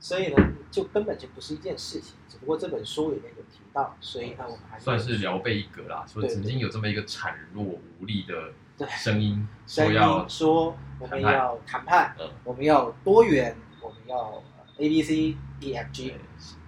[0.00, 0.36] 所以呢，
[0.70, 2.14] 就根本就不是一件事情。
[2.26, 6.06] 只不过这本书里面有提到，所以呢，我们还是算是聊备一格啦。
[6.08, 8.52] 说曾经有这么一个孱弱无力的对
[8.88, 12.30] 声音，声音说要说我们要谈判，嗯。
[12.44, 14.42] 我们要多元，我们要呃
[14.78, 16.14] A B C D F G，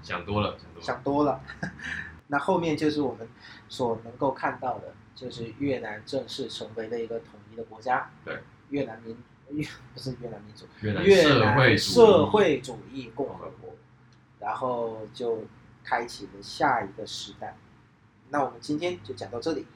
[0.02, 0.82] 想多了，想多了。
[0.82, 1.40] 想多了。
[2.28, 3.28] 那后面就是我们
[3.68, 8.10] 所能够看到的，就是越南正式成为了一个统一的国家。
[8.24, 8.38] 对，
[8.70, 9.16] 越南民
[9.50, 11.66] 越 不是越南民主，越南社会主义。
[11.66, 13.74] 南社会主义共和国，
[14.40, 15.44] 然后就
[15.84, 17.56] 开启了下一个时代。
[18.30, 19.66] 那我们今天就讲到这里，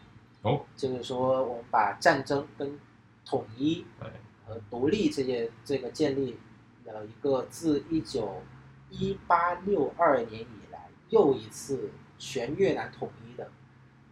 [0.46, 2.78] 哦，就是说我们把战争跟
[3.24, 4.08] 统一对，
[4.46, 6.36] 和独立这些这个建立
[6.84, 8.42] 了一个自一九
[8.88, 13.50] 一八六二年以来又一次全越南统一的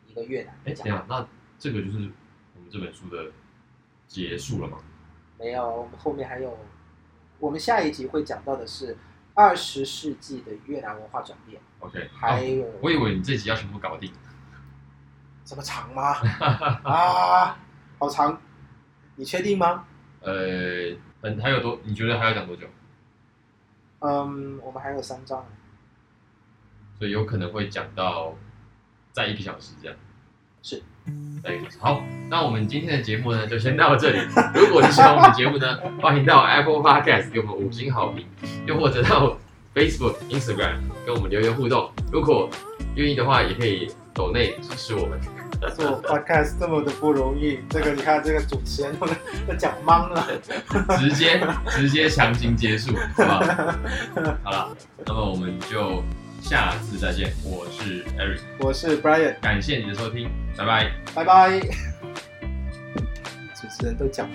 [0.08, 1.28] 一个越南哎，讲等下，那
[1.58, 2.10] 这个就是
[2.56, 3.30] 我们这本书的
[4.08, 4.78] 结束了吗？
[5.38, 6.58] 没有，我们后面还有，
[7.38, 8.96] 我们下一集会讲到的是
[9.34, 14.12] 二十世纪的越南文化转变，OK，还哦有、我以为你这集要全部搞定。
[15.44, 16.16] 这么长吗？
[16.84, 17.56] 啊，
[17.98, 18.40] 好长，
[19.16, 19.84] 你确定吗？
[20.22, 20.90] 呃，
[21.22, 21.78] 嗯，还有多？
[21.84, 22.66] 你觉得还要讲多久？
[24.00, 25.44] 嗯，我们还有三章，
[26.98, 28.34] 所以有可能会讲到
[29.12, 29.96] 在一个小时这样。
[30.62, 30.82] 是
[31.42, 34.18] 对，好，那我们今天的节目呢，就先到这里。
[34.58, 38.26] 如果你喜欢我们的节目呢，欢迎到 Apple Podcast 给我们五星好评，
[38.66, 39.36] 又或者到
[39.74, 41.92] Facebook、Instagram 跟我们留言互动。
[42.10, 42.48] 如果
[42.94, 45.18] 愿意的话，也可以抖内支持我们。
[45.74, 49.06] 做 podcast 这么的不容易，这个你看这个主持人都
[49.46, 50.26] 都 讲懵了。
[50.98, 51.40] 直接
[51.70, 53.24] 直接强行结束，好不
[54.22, 54.36] 好？
[54.44, 56.02] 好了，那么我们就
[56.42, 57.32] 下次再见。
[57.42, 60.92] 我是 Eric，我是 Brian，感谢你的收听，拜拜。
[61.14, 61.60] 拜拜。
[63.54, 64.28] 主持人都讲。